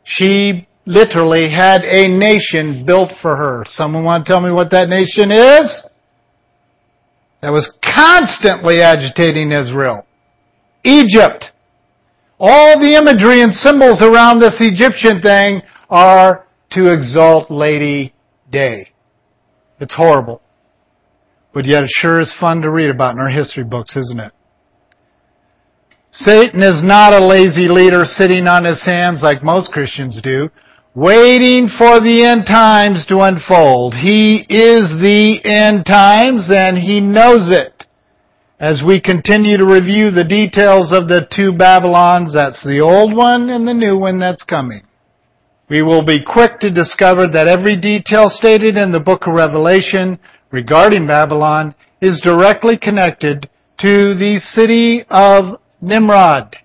[0.04, 3.64] She literally had a nation built for her.
[3.66, 5.90] Someone want to tell me what that nation is?
[7.42, 10.06] That was constantly agitating Israel.
[10.84, 11.46] Egypt.
[12.38, 18.14] All the imagery and symbols around this Egyptian thing are to exalt Lady
[18.50, 18.92] Day.
[19.80, 20.40] It's horrible.
[21.52, 24.32] But yet it sure is fun to read about in our history books, isn't it?
[26.10, 30.50] Satan is not a lazy leader sitting on his hands like most Christians do,
[30.96, 33.94] waiting for the end times to unfold.
[33.94, 37.84] He is the end times and he knows it.
[38.58, 43.50] As we continue to review the details of the two Babylons, that's the old one
[43.50, 44.82] and the new one that's coming
[45.68, 50.18] we will be quick to discover that every detail stated in the book of Revelation
[50.52, 56.56] regarding Babylon is directly connected to the city of Nimrod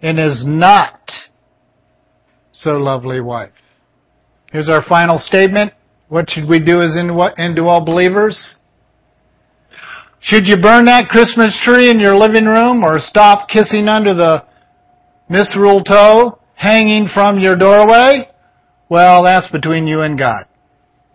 [0.00, 1.10] and is not
[2.64, 3.52] so lovely wife.
[4.50, 5.72] Here's our final statement.
[6.08, 8.56] What should we do as into all believers?
[10.20, 14.44] Should you burn that Christmas tree in your living room or stop kissing under the
[15.28, 18.30] mistletoe hanging from your doorway?
[18.88, 20.46] Well, that's between you and God.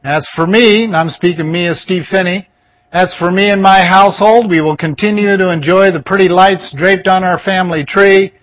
[0.04, 2.48] As for me, and I'm speaking me as Steve Phinney,
[2.92, 7.08] as for me and my household, we will continue to enjoy the pretty lights draped
[7.08, 8.34] on our family tree,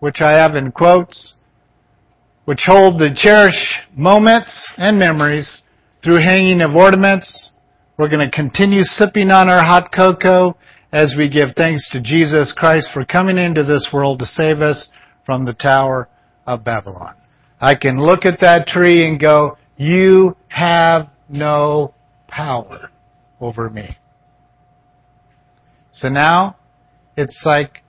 [0.00, 1.34] which I have in quotes,
[2.44, 5.62] which hold the cherished moments and memories
[6.02, 7.52] through hanging of ornaments.
[7.98, 10.56] We're going to continue sipping on our hot cocoa
[10.92, 14.88] as we give thanks to Jesus Christ for coming into this world to save us
[15.24, 16.08] from the Tower
[16.46, 17.14] of Babylon.
[17.60, 21.94] I can look at that tree and go, you have no
[22.26, 22.90] power
[23.40, 23.96] over me.
[25.92, 26.56] So now
[27.16, 27.82] it's like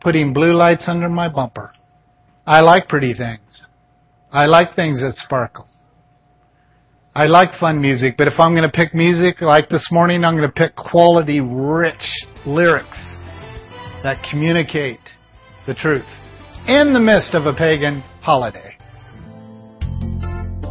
[0.00, 1.72] putting blue lights under my bumper.
[2.46, 3.40] I like pretty things.
[4.34, 5.68] I like things that sparkle.
[7.14, 10.36] I like fun music, but if I'm going to pick music like this morning, I'm
[10.36, 12.98] going to pick quality, rich lyrics
[14.02, 14.98] that communicate
[15.68, 16.02] the truth
[16.66, 18.73] in the midst of a pagan holiday.